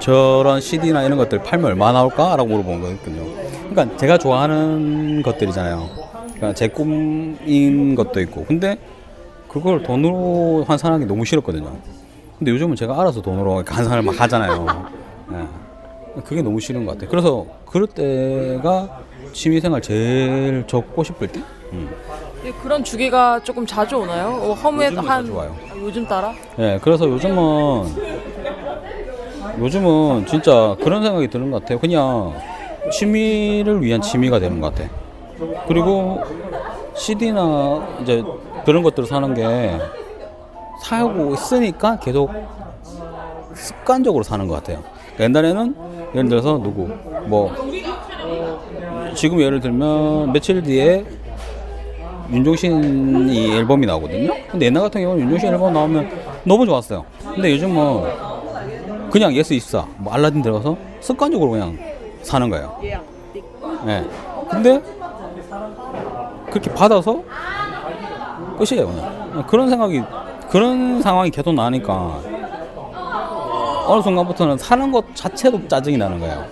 저런 0.00 0.60
CD나 0.60 1.02
이런 1.02 1.18
것들 1.18 1.42
팔면 1.42 1.66
얼마 1.66 1.92
나올까? 1.92 2.36
라고 2.36 2.48
물어본 2.48 2.80
거였거든요. 2.80 3.24
그러니까 3.70 3.96
제가 3.96 4.18
좋아하는 4.18 5.22
것들이잖아요. 5.22 5.88
그러니까 6.36 6.54
제 6.54 6.68
꿈인 6.68 7.94
것도 7.94 8.20
있고. 8.20 8.44
근데 8.44 8.78
그걸 9.48 9.82
돈으로 9.82 10.64
환산하기 10.68 11.06
너무 11.06 11.24
싫었거든요. 11.24 11.76
근데 12.38 12.52
요즘은 12.52 12.76
제가 12.76 13.00
알아서 13.00 13.20
돈으로 13.20 13.64
환산을 13.66 14.02
막 14.02 14.20
하잖아요. 14.20 14.86
예. 15.32 15.67
그게 16.24 16.42
너무 16.42 16.60
싫은 16.60 16.84
것 16.84 16.92
같아요. 16.92 17.10
그래서 17.10 17.46
그럴 17.66 17.86
때가 17.86 19.00
취미생활 19.32 19.82
제일 19.82 20.64
적고 20.66 21.04
싶을 21.04 21.28
때? 21.28 21.40
음. 21.72 21.88
근데 22.36 22.52
그런 22.62 22.84
주기가 22.84 23.40
조금 23.42 23.66
자주 23.66 23.96
오나요? 23.96 24.28
어, 24.28 24.52
허무에 24.54 24.86
한. 24.88 25.30
아, 25.36 25.48
요즘 25.80 26.06
따라? 26.06 26.32
예, 26.58 26.78
그래서 26.82 27.08
요즘은 27.08 27.84
요즘은 29.58 30.26
진짜 30.26 30.76
그런 30.82 31.02
생각이 31.02 31.28
드는 31.28 31.50
것 31.50 31.62
같아요. 31.62 31.78
그냥 31.78 32.34
취미를 32.92 33.82
위한 33.82 34.00
취미가 34.00 34.38
되는 34.38 34.60
것 34.60 34.74
같아. 34.74 34.88
그리고 35.66 36.22
CD나 36.94 37.98
이제 38.02 38.22
그런 38.64 38.82
것들을 38.82 39.08
사는 39.08 39.34
게 39.34 39.78
사고 40.82 41.34
있으니까 41.34 41.98
계속 41.98 42.30
습관적으로 43.54 44.22
사는 44.22 44.46
것 44.46 44.54
같아요. 44.56 44.82
그러니까 45.16 45.24
옛날에는 45.24 45.74
예를 46.14 46.28
들어서 46.28 46.58
누구 46.62 46.88
뭐 47.26 47.52
지금 49.14 49.40
예를 49.40 49.60
들면 49.60 50.32
며칠 50.32 50.62
뒤에 50.62 51.04
윤종신이 52.30 53.56
앨범이 53.56 53.86
나오거든요. 53.86 54.32
근데 54.50 54.66
옛날 54.66 54.82
같은 54.82 55.00
경우는 55.00 55.22
윤종신 55.24 55.48
앨범 55.48 55.72
나오면 55.72 56.10
너무 56.44 56.66
좋았어요. 56.66 57.04
근데 57.34 57.52
요즘은 57.52 58.04
그냥 59.10 59.32
예스24, 59.32 59.86
뭐 59.96 60.12
알라딘 60.12 60.42
들어가서 60.42 60.76
습관적으로 61.00 61.52
그냥 61.52 61.78
사는 62.22 62.48
거예요. 62.50 62.78
예. 62.84 64.04
근데 64.50 64.82
그렇게 66.50 66.72
받아서 66.72 67.22
끝이에요. 68.58 68.88
그냥. 68.88 69.46
그런 69.46 69.68
생각이 69.70 70.02
그런 70.50 71.00
상황이 71.02 71.30
계속 71.30 71.54
나니까 71.54 72.20
어느 73.88 74.02
순간부터는 74.02 74.58
사는 74.58 74.92
것 74.92 75.14
자체도 75.14 75.66
짜증이 75.66 75.96
나는 75.96 76.20
거예요. 76.20 76.44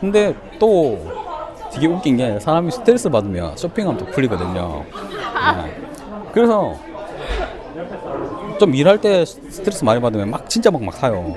근데 0.00 0.34
또 0.58 0.98
되게 1.70 1.86
웃긴 1.86 2.16
게 2.16 2.40
사람이 2.40 2.70
스트레스 2.70 3.10
받으면 3.10 3.56
쇼핑하면 3.56 3.98
또 3.98 4.06
풀리거든요. 4.06 4.84
네. 4.92 5.82
그래서 6.32 6.74
좀 8.58 8.74
일할 8.74 8.98
때 8.98 9.24
스트레스 9.26 9.84
많이 9.84 10.00
받으면 10.00 10.30
막 10.30 10.48
진짜 10.48 10.70
막 10.70 10.82
막 10.82 10.94
사요. 10.94 11.34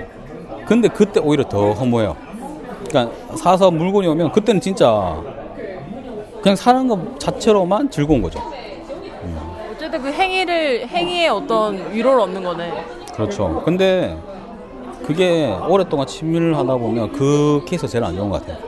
근데 0.65 0.87
그때 0.87 1.19
오히려 1.19 1.43
더 1.43 1.73
허무해요. 1.73 2.15
그러니까 2.87 3.13
사서 3.35 3.71
물건이 3.71 4.07
오면 4.07 4.31
그때는 4.31 4.61
진짜 4.61 5.21
그냥 6.41 6.55
사는 6.55 6.87
것 6.87 7.19
자체로만 7.19 7.89
즐거운 7.89 8.21
거죠. 8.21 8.39
어쨌든 9.73 10.01
그 10.01 10.09
행위를 10.11 10.87
행위에 10.87 11.27
어떤 11.27 11.91
위로를 11.91 12.21
얻는 12.21 12.43
거네. 12.43 12.85
그렇죠. 13.13 13.61
근데 13.65 14.17
그게 15.09 15.51
오랫동안 15.67 16.05
침밀을 16.05 16.55
하다 16.55 16.75
보면 16.77 17.11
그 17.13 17.63
케이스가 17.65 17.87
제일 17.87 18.03
안 18.03 18.15
좋은 18.15 18.29
것 18.29 18.45
같아요. 18.45 18.63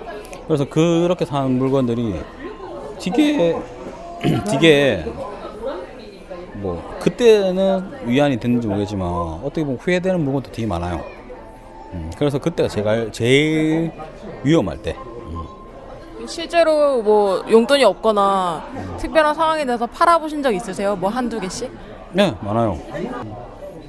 그래서 0.47 0.65
그렇게 0.65 1.23
사는 1.23 1.51
물건들이 1.51 2.19
되게 2.99 3.55
되게 4.49 5.05
뭐 6.57 6.97
그때는 6.99 8.07
위안이 8.07 8.39
됐는지 8.39 8.67
모르겠지만 8.67 9.07
어떻게 9.07 9.63
보면 9.63 9.77
후회되는 9.79 10.19
물건도 10.23 10.51
되게 10.51 10.67
많아요. 10.67 11.01
음, 11.93 12.11
그래서 12.17 12.39
그때가 12.39 12.67
제가 12.67 13.11
제일 13.11 13.91
위험할 14.43 14.81
때. 14.81 14.95
실제로 16.25 17.03
뭐 17.03 17.45
용돈이 17.51 17.83
없거나 17.83 18.65
특별한 18.97 19.35
상황이 19.35 19.63
돼서 19.63 19.85
팔아보신 19.85 20.41
적 20.41 20.51
있으세요? 20.55 20.95
뭐 20.95 21.11
한두 21.11 21.39
개씩? 21.39 21.71
네, 22.13 22.33
많아요. 22.41 22.79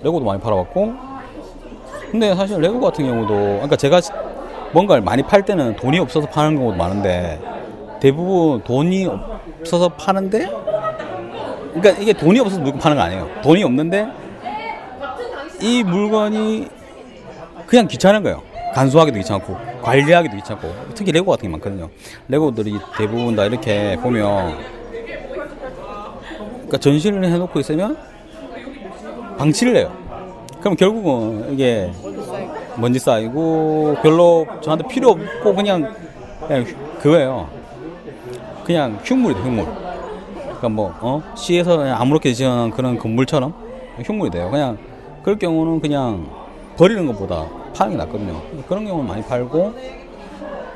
레고도 0.02 0.24
많이 0.24 0.40
팔아봤고, 0.40 1.11
근데 2.12 2.34
사실 2.34 2.60
레고 2.60 2.78
같은 2.78 3.06
경우도, 3.06 3.34
그러니까 3.34 3.74
제가 3.74 4.02
뭔가를 4.72 5.02
많이 5.02 5.22
팔 5.22 5.42
때는 5.42 5.76
돈이 5.76 5.98
없어서 5.98 6.26
파는 6.26 6.56
경우도 6.56 6.76
많은데, 6.76 7.40
대부분 8.00 8.60
돈이 8.60 9.06
없어서 9.06 9.88
파는데, 9.88 10.46
그러니까 11.72 11.90
이게 12.02 12.12
돈이 12.12 12.38
없어서 12.38 12.60
물건 12.60 12.78
파는 12.78 12.98
거 12.98 13.02
아니에요. 13.02 13.30
돈이 13.42 13.64
없는데, 13.64 14.08
이 15.62 15.82
물건이 15.82 16.68
그냥 17.66 17.88
귀찮은 17.88 18.22
거예요. 18.22 18.42
간소하기도 18.74 19.16
귀찮고, 19.16 19.56
관리하기도 19.80 20.36
귀찮고, 20.36 20.70
특히 20.94 21.12
레고 21.12 21.30
같은 21.30 21.48
게 21.48 21.48
많거든요. 21.48 21.88
레고들이 22.28 22.78
대부분 22.98 23.34
다 23.36 23.46
이렇게 23.46 23.96
보면, 23.96 24.58
그러니까 26.50 26.76
전시를 26.76 27.24
해놓고 27.24 27.58
있으면 27.60 27.96
방치를 29.38 29.76
해요. 29.76 30.01
그럼 30.62 30.76
결국은 30.76 31.52
이게 31.52 31.90
먼지 32.76 32.98
쌓이고 32.98 33.96
별로 34.02 34.46
저한테 34.62 34.86
필요 34.88 35.10
없고 35.10 35.54
그냥 35.54 35.92
그냥 36.46 36.64
그거예요. 37.00 37.48
그냥 38.64 38.98
흉물이다 39.02 39.40
흉물. 39.40 39.64
그러니까 40.44 40.68
뭐 40.68 40.94
어? 41.00 41.22
시에서 41.34 41.76
그냥 41.76 42.00
아무렇게 42.00 42.32
지어놓은 42.32 42.70
그런 42.70 42.96
건물처럼 42.96 43.52
흉물이 44.04 44.30
돼요. 44.30 44.48
그냥 44.50 44.78
그럴 45.24 45.36
경우는 45.38 45.80
그냥 45.80 46.26
버리는 46.76 47.04
것보다 47.08 47.46
파는 47.76 47.92
게 47.92 47.98
낫거든요. 47.98 48.40
그런 48.68 48.86
경우는 48.86 49.08
많이 49.08 49.22
팔고 49.24 49.74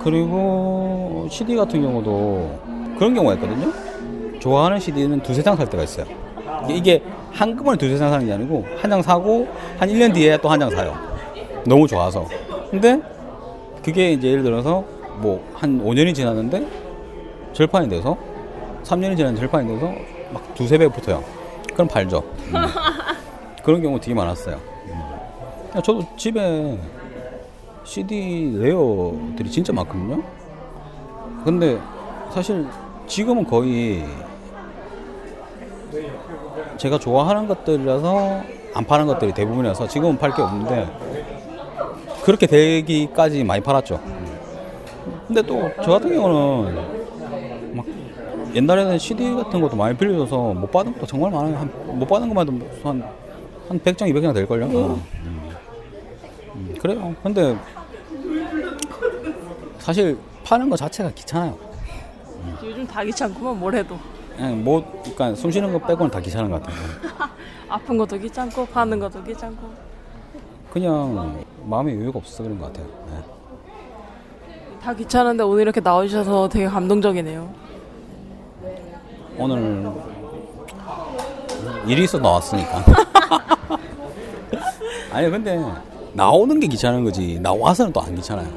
그리고 0.01 1.27
CD 1.31 1.55
같은 1.57 1.81
경우도 1.81 2.59
그런 2.99 3.15
경우가 3.15 3.35
있거든요. 3.35 3.73
좋아하는 4.41 4.79
CD는 4.81 5.21
두세 5.23 5.43
장 5.43 5.57
살 5.57 5.69
때가 5.71 5.85
있어요. 5.85 6.07
이게 6.69 7.03
한꺼번에 7.37 7.77
두세 7.77 7.99
장 7.99 8.11
사는 8.11 8.27
게 8.27 8.33
아니고 8.33 8.65
한 8.81 8.91
장 8.91 9.03
사고 9.03 9.47
한 9.79 9.89
1년 9.89 10.15
뒤에 10.15 10.39
또 10.39 10.49
한 10.49 10.59
장 10.59 10.71
사요. 10.71 10.95
너무 11.67 11.87
좋아서. 11.87 12.27
근데 12.71 13.01
그게 13.85 14.13
이제 14.13 14.29
예를 14.31 14.43
들어서 14.43 14.83
뭐 15.21 15.43
한 15.55 15.83
5년이 15.85 16.15
지났는데 16.15 16.67
절판이 17.53 17.89
돼서 17.89 18.17
3년이 18.85 19.17
지났는데 19.17 19.41
절판이 19.41 19.69
돼서 19.69 19.93
막 20.33 20.55
두세 20.55 20.79
배 20.79 20.89
붙어요. 20.89 21.23
그럼 21.75 21.89
팔죠. 21.89 22.23
음. 22.49 22.55
그런 23.63 23.83
경우 23.83 24.01
되게 24.01 24.15
많았어요. 24.15 24.57
음. 24.87 25.83
저도 25.83 26.05
집에 26.17 26.79
CD 27.85 28.57
레어들이 28.59 29.51
진짜 29.51 29.73
많거든요. 29.73 30.23
근데 31.45 31.79
사실 32.33 32.67
지금은 33.07 33.45
거의 33.45 34.05
제가 36.79 36.99
좋아하는 36.99 37.47
것들이라서 37.49 38.43
안 38.75 38.85
파는 38.85 39.07
것들이 39.07 39.33
대부분이라서 39.33 39.89
지금은 39.89 40.19
팔 40.19 40.33
게 40.35 40.43
없는데 40.43 40.87
그렇게 42.25 42.47
되기까지 42.47 43.45
많이 43.45 43.63
팔았죠. 43.63 44.01
근데 45.27 45.43
또 45.43 45.71
저 45.83 45.93
같은 45.93 46.13
경우는 46.15 47.77
막 47.77 47.87
옛날에는 48.55 48.99
CD 48.99 49.35
같은 49.35 49.61
것도 49.61 49.77
많이 49.77 49.97
빌려줘서 49.97 50.55
못 50.55 50.71
받은 50.71 50.93
것도 50.95 51.07
정말 51.07 51.31
많아요. 51.31 51.57
한, 51.57 51.99
못 51.99 52.07
받은 52.07 52.29
것만 52.29 52.47
해도 52.49 52.67
한, 52.83 53.03
한 53.69 53.81
100장, 53.81 54.03
200장 54.13 54.35
될걸요? 54.35 54.65
어. 54.67 55.01
음. 55.25 55.51
음, 56.55 56.75
그래요. 56.81 57.15
근데 57.23 57.57
사실 59.79 60.17
파는 60.45 60.71
것 60.71 60.77
자체가 60.77 61.11
귀찮아요. 61.11 61.57
요즘 62.63 62.87
다 62.87 63.03
귀찮구만 63.05 63.59
뭘 63.59 63.75
해도. 63.75 63.99
그냥 64.37 64.63
뭐, 64.65 64.85
그러니까 65.03 65.35
숨 65.35 65.51
쉬는 65.51 65.73
거 65.73 65.79
빼고는 65.87 66.11
다 66.11 66.21
귀찮은 66.21 66.51
것 66.51 66.63
같아요. 66.63 66.77
아픈 67.69 67.97
것도 67.99 68.19
귀찮고 68.19 68.67
파는 68.67 68.99
것도 69.01 69.23
귀찮고. 69.25 69.69
그냥 70.73 71.43
마음의 71.65 71.99
여유가 71.99 72.19
없어서 72.19 72.43
그런 72.43 72.59
것 72.59 72.67
같아요. 72.67 72.87
네. 73.11 73.23
다 74.83 74.95
귀찮은데 74.95 75.43
오늘 75.43 75.63
이렇게 75.63 75.81
나와주셔서 75.81 76.49
되게 76.51 76.67
감동적이네요. 76.67 77.49
오늘 79.39 79.91
일이 81.87 82.05
있어 82.05 82.19
나왔으니까. 82.19 82.85
아니 85.13 85.31
근데 85.31 85.59
나오는 86.13 86.61
게 86.61 86.67
귀찮은 86.67 87.05
거지 87.05 87.39
나와서는 87.41 87.93
또 87.93 88.01
안 88.01 88.15
귀찮아요. 88.15 88.49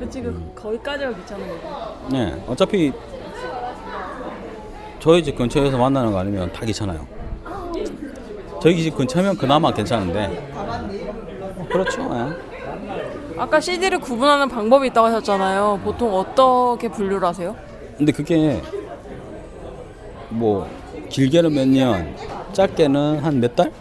그치 0.00 0.22
그 0.22 0.52
거기까지가 0.54 1.12
귀찮은 1.14 1.46
거고. 1.48 2.08
네, 2.10 2.44
어차피 2.48 2.92
저희 5.08 5.24
집 5.24 5.36
근처에서 5.36 5.78
만나는 5.78 6.12
거 6.12 6.18
아니면 6.18 6.52
다 6.52 6.66
귀찮아요. 6.66 7.06
저희 8.60 8.82
집 8.82 8.94
근처면 8.94 9.38
그나마 9.38 9.72
괜찮은데. 9.72 10.52
그렇죠. 11.70 12.02
예. 12.12 13.38
아까 13.40 13.58
CD를 13.58 14.00
구분하는 14.00 14.50
방법이 14.50 14.88
있다고 14.88 15.06
하셨잖아요. 15.06 15.80
보통 15.82 16.12
어떻게 16.14 16.90
분류를 16.90 17.26
하세요? 17.26 17.56
근데 17.96 18.12
그게 18.12 18.60
뭐 20.28 20.68
길게는 21.08 21.54
몇 21.54 21.66
년, 21.66 22.14
짧게는 22.52 23.20
한 23.20 23.36
몇 23.40 23.56
달 23.56 23.72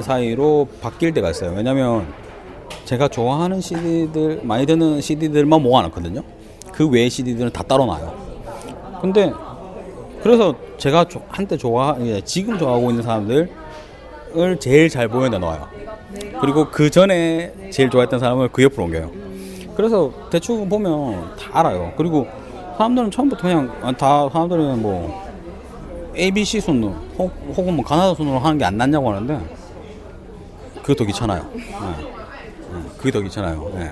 사이로 0.00 0.68
바뀔 0.82 1.14
때가 1.14 1.30
있어요. 1.30 1.54
왜냐면 1.56 2.06
제가 2.84 3.08
좋아하는 3.08 3.62
CD들 3.62 4.40
많이 4.42 4.66
듣는 4.66 5.00
CD들만 5.00 5.62
모아놨거든요. 5.62 6.20
그 6.72 6.86
외의 6.90 7.08
CD들은 7.08 7.52
다 7.54 7.62
따로 7.62 7.86
놔요. 7.86 8.26
근데 9.00 9.32
그래서 10.26 10.56
제가 10.76 11.04
조- 11.04 11.22
한때 11.28 11.56
좋아 11.56 11.96
예, 12.00 12.20
지금 12.20 12.58
좋아하고 12.58 12.90
있는 12.90 13.00
사람들을 13.04 13.48
제일 14.58 14.88
잘 14.88 15.06
보여내 15.06 15.38
놓아요. 15.38 15.68
그리고 16.40 16.68
그 16.68 16.90
전에 16.90 17.52
제일 17.70 17.90
좋아했던 17.90 18.18
사람을 18.18 18.48
그 18.48 18.64
옆으로 18.64 18.86
옮겨요. 18.86 19.12
그래서 19.76 20.10
대충 20.28 20.68
보면 20.68 21.36
다 21.36 21.60
알아요. 21.60 21.92
그리고 21.96 22.26
사람들은 22.76 23.12
처음부터 23.12 23.40
그냥 23.42 23.72
아, 23.82 23.92
다 23.92 24.28
사람들은 24.28 24.82
뭐 24.82 25.24
A, 26.16 26.32
B, 26.32 26.44
C 26.44 26.60
순으로 26.60 26.92
혹, 27.18 27.30
혹은 27.56 27.76
뭐 27.76 27.84
가나다 27.84 28.12
순으로 28.14 28.40
하는 28.40 28.58
게 28.58 28.64
안 28.64 28.76
낫냐고 28.76 29.08
하는데 29.12 29.38
더 30.82 31.04
귀찮아요. 31.04 31.48
예. 31.54 31.60
예, 31.60 32.98
그게 32.98 33.12
더 33.12 33.20
귀찮아요. 33.20 33.70
예. 33.76 33.90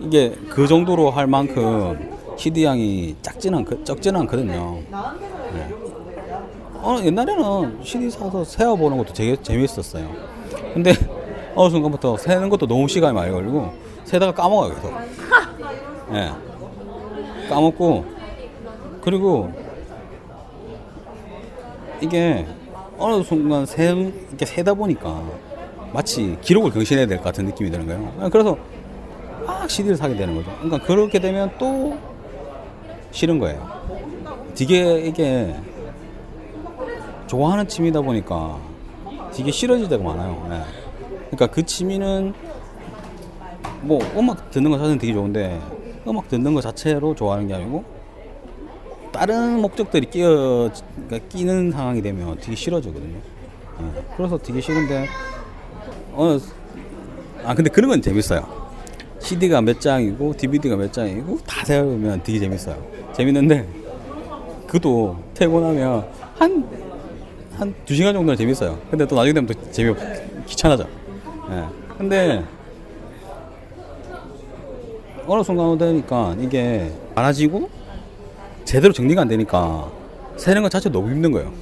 이게 0.00 0.34
그 0.48 0.66
정도로 0.66 1.12
할 1.12 1.28
만큼 1.28 2.17
CD 2.38 2.64
양이 2.64 3.16
작지는 3.20 3.58
않, 3.58 3.84
적지는 3.84 4.20
않거든요. 4.22 4.78
예. 5.56 5.74
어, 6.80 6.96
옛날에는 7.02 7.80
CD 7.82 8.08
사서 8.08 8.44
세어보는 8.44 8.96
것도 8.98 9.12
되게 9.12 9.36
재밌었어요. 9.42 10.08
근데 10.72 10.92
어느 11.56 11.70
순간부터 11.70 12.16
세는 12.16 12.48
것도 12.48 12.66
너무 12.68 12.86
시간이 12.86 13.12
많이 13.12 13.32
걸리고 13.32 13.72
세다가 14.04 14.32
까먹어요 14.32 14.74
계속. 14.74 14.92
예. 16.14 16.30
까먹고 17.50 18.04
그리고 19.02 19.50
이게 22.00 22.46
어느 22.98 23.22
순간 23.24 23.66
세, 23.66 23.90
이렇게 24.28 24.46
세다 24.46 24.74
보니까 24.74 25.22
마치 25.92 26.36
기록을 26.40 26.70
경신해야 26.70 27.06
될 27.06 27.18
것 27.18 27.24
같은 27.24 27.46
느낌이 27.46 27.70
드는 27.70 27.86
거예요. 27.86 28.30
그래서 28.30 28.56
막 29.44 29.68
CD를 29.68 29.96
사게 29.96 30.14
되는 30.14 30.34
거죠. 30.36 30.52
그러니까 30.60 30.86
그렇게 30.86 31.18
되면 31.18 31.50
또 31.58 31.96
싫은 33.18 33.40
거예요. 33.40 33.68
되게 34.54 35.00
이게 35.00 35.52
좋아하는 37.26 37.66
취미다 37.66 38.00
보니까 38.00 38.60
되게 39.34 39.50
싫어질 39.50 39.88
때가 39.88 40.04
많아요. 40.04 40.46
예. 40.52 40.62
그러니까 41.26 41.48
그 41.48 41.66
취미는 41.66 42.32
뭐 43.80 43.98
음악 44.16 44.52
듣는 44.52 44.70
거 44.70 44.78
자체는 44.78 44.98
되게 44.98 45.12
좋은데 45.12 45.60
음악 46.06 46.28
듣는 46.28 46.54
거 46.54 46.60
자체로 46.60 47.12
좋아하는 47.16 47.48
게 47.48 47.54
아니고 47.54 47.84
다른 49.10 49.60
목적들이 49.62 50.06
끼어 50.10 50.70
그러니까 51.08 51.28
끼는 51.28 51.72
상황이 51.72 52.00
되면 52.00 52.38
되게 52.38 52.54
싫어지거든요. 52.54 53.16
예. 53.16 54.14
그래서 54.16 54.38
되게 54.38 54.60
싫은데 54.60 55.08
어느 56.14 56.38
아 57.44 57.52
근데 57.52 57.68
그런 57.68 57.90
건 57.90 58.00
재밌어요. 58.00 58.46
CD가 59.18 59.60
몇 59.60 59.80
장이고 59.80 60.36
DVD가 60.36 60.76
몇 60.76 60.92
장이고 60.92 61.38
다 61.44 61.64
세우면 61.64 62.22
되게 62.22 62.38
재밌어요. 62.38 62.97
재밌는데 63.18 63.66
태고 65.34 65.60
나면 65.60 66.06
한 66.38 66.68
한 67.58 67.74
두 67.84 67.92
시간 67.92 68.14
정도는 68.14 68.36
재밌어요. 68.36 68.78
근데 68.88 69.04
또 69.04 69.16
나중에 69.16 69.32
되면 69.32 69.48
또 69.48 69.72
재미 69.72 69.92
귀찮아져. 70.46 70.84
예. 71.50 71.64
근데 71.98 72.44
어느 75.26 75.42
순간 75.42 75.76
되니까 75.76 76.36
이게 76.38 76.92
많아지고 77.16 77.68
제대로 78.64 78.92
정리가 78.92 79.22
안 79.22 79.28
되니까 79.28 79.90
세는 80.36 80.62
것 80.62 80.70
자체 80.70 80.88
너무 80.88 81.10
힘든 81.10 81.32
거예요. 81.32 81.52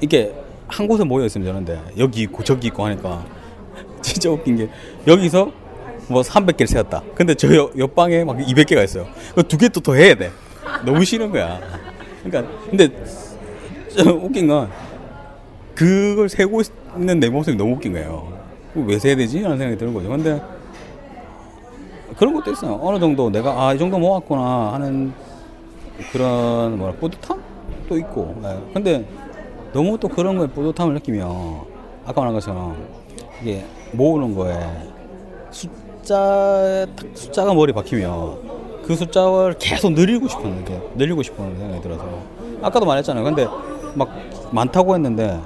이게 0.00 0.32
한 0.68 0.86
곳에 0.86 1.02
모여 1.02 1.24
있으면 1.26 1.46
되는데 1.48 1.80
여기 1.98 2.22
있고 2.22 2.44
저기 2.44 2.68
있고 2.68 2.84
하니까 2.84 3.24
진짜 4.02 4.30
웃긴 4.30 4.56
게 4.56 4.68
여기서 5.08 5.50
뭐 6.08 6.22
300개를 6.22 6.66
세웠다. 6.66 7.02
근데 7.14 7.34
저 7.34 7.54
옆, 7.54 7.76
옆방에 7.78 8.24
막 8.24 8.36
200개가 8.36 8.84
있어요. 8.84 9.06
두개 9.48 9.68
또 9.68 9.80
더 9.80 9.94
해야 9.94 10.14
돼. 10.14 10.30
너무 10.84 11.04
싫은 11.04 11.30
거야. 11.30 11.60
그러니까 12.22 12.52
근데 12.70 12.88
좀 13.96 14.24
웃긴 14.24 14.46
건 14.46 14.70
그걸 15.74 16.28
세고 16.28 16.62
있는 16.96 17.20
내 17.20 17.28
모습이 17.28 17.56
너무 17.56 17.74
웃긴 17.74 17.92
거예요. 17.92 18.32
왜 18.74 18.98
세야 18.98 19.16
되지? 19.16 19.40
라는 19.42 19.56
생각이 19.58 19.78
드는 19.78 19.94
거죠. 19.94 20.08
근데 20.08 20.40
그런 22.16 22.34
것도 22.34 22.50
있어요. 22.52 22.78
어느 22.82 22.98
정도 22.98 23.30
내가 23.30 23.68
아 23.68 23.74
이 23.74 23.78
정도 23.78 23.98
모았구나 23.98 24.72
하는 24.74 25.12
그런 26.12 26.78
뭐라 26.78 26.94
뿌듯함도 26.94 27.96
있고. 27.98 28.40
예. 28.44 28.72
근데 28.74 29.04
너무 29.72 29.98
또 29.98 30.08
그런 30.08 30.36
거에 30.38 30.46
뿌듯함을 30.48 30.94
느끼면 30.94 31.28
아까 32.04 32.20
말한 32.20 32.34
것처럼 32.34 32.76
이게 33.42 33.64
모으는 33.92 34.34
거에 34.34 34.54
숫자 36.06 36.86
숫자가 37.14 37.52
머리 37.52 37.72
박히면 37.72 38.82
그 38.84 38.94
숫자를 38.94 39.56
계속 39.58 39.92
늘리고 39.92 40.28
싶은 40.28 40.64
게 40.64 40.80
늘리고 40.94 41.20
싶은 41.24 41.58
생각이 41.58 41.82
들어서 41.82 42.04
아까도 42.62 42.86
말했잖아요. 42.86 43.24
근데 43.24 43.48
막 43.94 44.08
많다고 44.52 44.94
했는데 44.94 45.40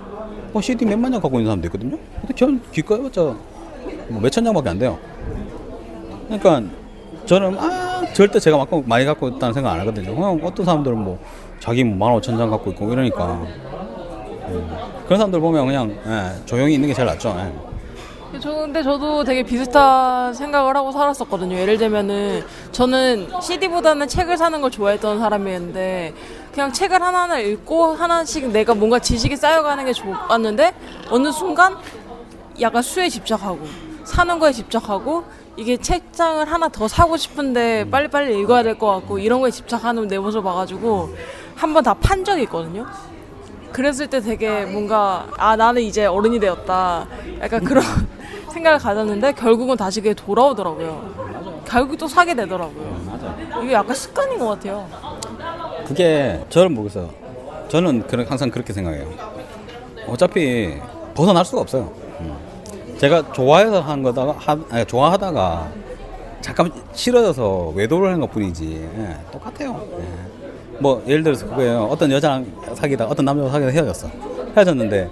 뭐 0.53 0.61
CD 0.61 0.85
몇만 0.85 1.13
장 1.13 1.21
갖고 1.23 1.39
있는 1.39 1.49
사람도 1.49 1.67
있거든요. 1.69 1.97
근데 2.21 2.35
전 2.35 2.61
기껏 2.73 2.99
해봤자 2.99 3.23
뭐 4.09 4.21
몇천 4.21 4.45
장밖에 4.45 4.69
안 4.69 4.79
돼요. 4.79 4.99
그러니까 6.27 6.63
저는 7.25 7.59
아 7.59 8.13
절대 8.13 8.39
제가 8.39 8.59
막 8.59 8.69
많이 8.85 9.07
갖고 9.07 9.29
있다는 9.29 9.55
생각 9.55 9.73
안 9.73 9.81
하거든요. 9.81 10.15
그냥 10.15 10.39
어떤 10.45 10.67
사람들은 10.67 10.99
뭐 10.99 11.19
자기 11.59 11.85
뭐만 11.85 12.17
오천 12.17 12.37
장 12.37 12.51
갖고 12.51 12.71
있고 12.73 12.93
이러니까 12.93 13.47
음, 14.49 14.77
그런 15.07 15.19
사람들 15.19 15.41
보면 15.41 15.65
그냥 15.65 15.97
예, 16.07 16.45
조용히 16.45 16.75
있는 16.75 16.89
게 16.89 16.93
제일 16.93 17.07
낫죠. 17.07 17.31
예. 17.31 17.70
저 18.41 18.55
근데 18.55 18.83
저도 18.83 19.23
되게 19.25 19.43
비슷한 19.43 20.33
생각을 20.33 20.75
하고 20.77 20.93
살았었거든요. 20.93 21.57
예를 21.57 21.77
들면은 21.77 22.43
저는 22.73 23.29
CD보다는 23.43 24.09
책을 24.09 24.39
사는 24.39 24.59
걸 24.61 24.71
좋아했던 24.71 25.19
사람이었는데 25.19 26.15
그냥 26.53 26.73
책을 26.73 27.03
하나하나 27.03 27.39
읽고 27.39 27.93
하나씩 27.95 28.49
내가 28.51 28.75
뭔가 28.75 28.99
지식이 28.99 29.37
쌓여가는 29.37 29.85
게 29.85 29.93
좋았는데 29.93 30.75
어느 31.11 31.31
순간 31.33 31.77
약간 32.61 32.83
수에 32.83 33.09
집착하고 33.09 33.61
사는 34.05 34.39
거에 34.39 34.53
집착하고 34.53 35.25
이게 35.57 35.77
책장을 35.77 36.51
하나 36.51 36.69
더 36.69 36.89
사고 36.89 37.17
싶은데 37.19 37.91
빨리빨리 37.91 38.39
읽어야 38.41 38.63
될 38.63 38.79
것 38.79 38.87
같고 38.87 39.19
이런 39.19 39.41
거에 39.41 39.51
집착하는 39.51 40.09
내 40.09 40.19
모습을 40.19 40.43
봐가지고 40.45 41.15
한 41.57 41.75
번 41.75 41.83
다 41.85 41.93
판 41.95 42.25
적이 42.25 42.43
있거든요. 42.45 42.87
그랬을 43.73 44.07
때 44.09 44.21
되게 44.21 44.65
뭔가 44.65 45.27
아 45.37 45.55
나는 45.57 45.83
이제 45.83 46.07
어른이 46.07 46.41
되었다 46.41 47.07
약간 47.43 47.63
그런 47.65 47.85
생각을 48.51 48.79
가졌는데 48.79 49.33
결국은 49.33 49.77
다시 49.77 50.01
그게 50.01 50.15
돌아오더라고요. 50.15 51.63
결국 51.67 51.97
또 51.99 52.07
사게 52.09 52.35
되더라고요. 52.35 53.01
이게 53.63 53.73
약간 53.75 53.95
습관인 53.95 54.39
것 54.39 54.49
같아요. 54.49 54.89
그게 55.87 56.41
저는 56.51 56.75
모르겠어요. 56.75 57.11
저는 57.69 58.07
그런- 58.07 58.27
항상 58.27 58.51
그렇게 58.51 58.73
생각해요. 58.73 59.07
어차피 60.09 60.75
벗어날 61.15 61.45
수가 61.45 61.63
없어요. 61.63 61.93
음. 62.21 62.37
제가 62.99 63.33
좋아해서 63.33 63.81
한 63.81 64.03
거다가 64.03 64.35
하, 64.39 64.59
아니, 64.71 64.85
좋아하다가 64.85 65.69
잠깐 66.41 66.73
싫어져서 66.93 67.73
외도를 67.77 68.09
하는 68.09 68.21
것 68.21 68.31
뿐이지 68.33 68.89
예, 68.99 69.17
똑같아요. 69.31 69.81
예. 70.01 70.79
뭐 70.81 71.03
예를 71.07 71.23
들어서 71.23 71.47
그거예요. 71.47 71.85
어떤 71.91 72.11
여자랑 72.11 72.47
사귀다 72.75 73.07
어떤 73.07 73.25
남자랑 73.27 73.51
사귀다 73.53 73.71
헤어졌어. 73.71 74.09
헤어졌는데 74.57 75.11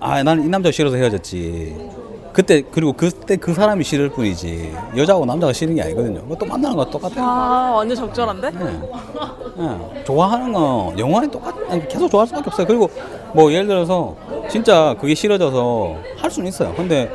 아 0.00 0.22
나는 0.22 0.44
이 0.44 0.48
남자 0.48 0.70
싫어서 0.70 0.96
헤어졌지. 0.96 1.90
그때 2.34 2.62
그리고 2.62 2.92
그때 2.92 3.36
그 3.36 3.54
사람이 3.54 3.84
싫을 3.84 4.10
뿐이지 4.10 4.74
여자하고 4.96 5.24
남자가 5.24 5.52
싫은 5.52 5.76
게 5.76 5.82
아니거든요. 5.82 6.20
그거 6.22 6.34
또 6.34 6.44
만나는 6.44 6.76
거 6.76 6.84
똑같아요. 6.84 7.24
아 7.24 7.72
완전 7.76 7.96
적절한데? 7.96 8.50
예. 8.60 9.62
예. 9.62 10.04
좋아하는 10.04 10.52
거 10.52 10.92
영원히 10.98 11.30
똑같 11.30 11.54
계속 11.88 12.10
좋아할 12.10 12.26
수밖에 12.26 12.48
없어요. 12.48 12.66
그리고 12.66 12.90
뭐 13.32 13.52
예를 13.52 13.68
들어서 13.68 14.16
진짜 14.50 14.96
그게 15.00 15.14
싫어져서 15.14 15.96
할 16.16 16.30
수는 16.30 16.48
있어요. 16.48 16.74
근데 16.74 17.08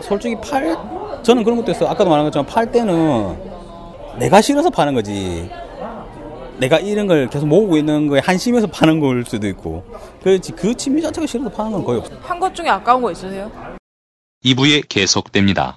솔직히 0.00 0.36
팔 0.40 0.76
저는 1.22 1.44
그런 1.44 1.58
것도 1.58 1.70
있어요. 1.70 1.88
아까도 1.88 2.10
말한 2.10 2.26
것처럼 2.26 2.44
팔 2.44 2.72
때는 2.72 3.36
내가 4.18 4.40
싫어서 4.40 4.68
파는 4.68 4.94
거지. 4.94 5.48
내가 6.58 6.78
이런 6.78 7.06
걸 7.06 7.28
계속 7.28 7.46
모으고 7.46 7.76
있는 7.76 8.08
거에 8.08 8.20
한심해서 8.20 8.66
파는 8.66 9.00
걸 9.00 9.24
수도 9.26 9.46
있고. 9.48 9.84
그렇지 10.22 10.52
그 10.52 10.74
취미 10.74 11.02
자체가 11.02 11.26
싫어서 11.26 11.50
파는 11.50 11.72
건 11.72 11.84
거의 11.84 12.00
없어. 12.00 12.14
한것 12.22 12.54
중에 12.54 12.68
아까운 12.68 13.02
거 13.02 13.12
있으세요? 13.12 13.50
2부에 14.44 14.88
계속됩니다. 14.88 15.76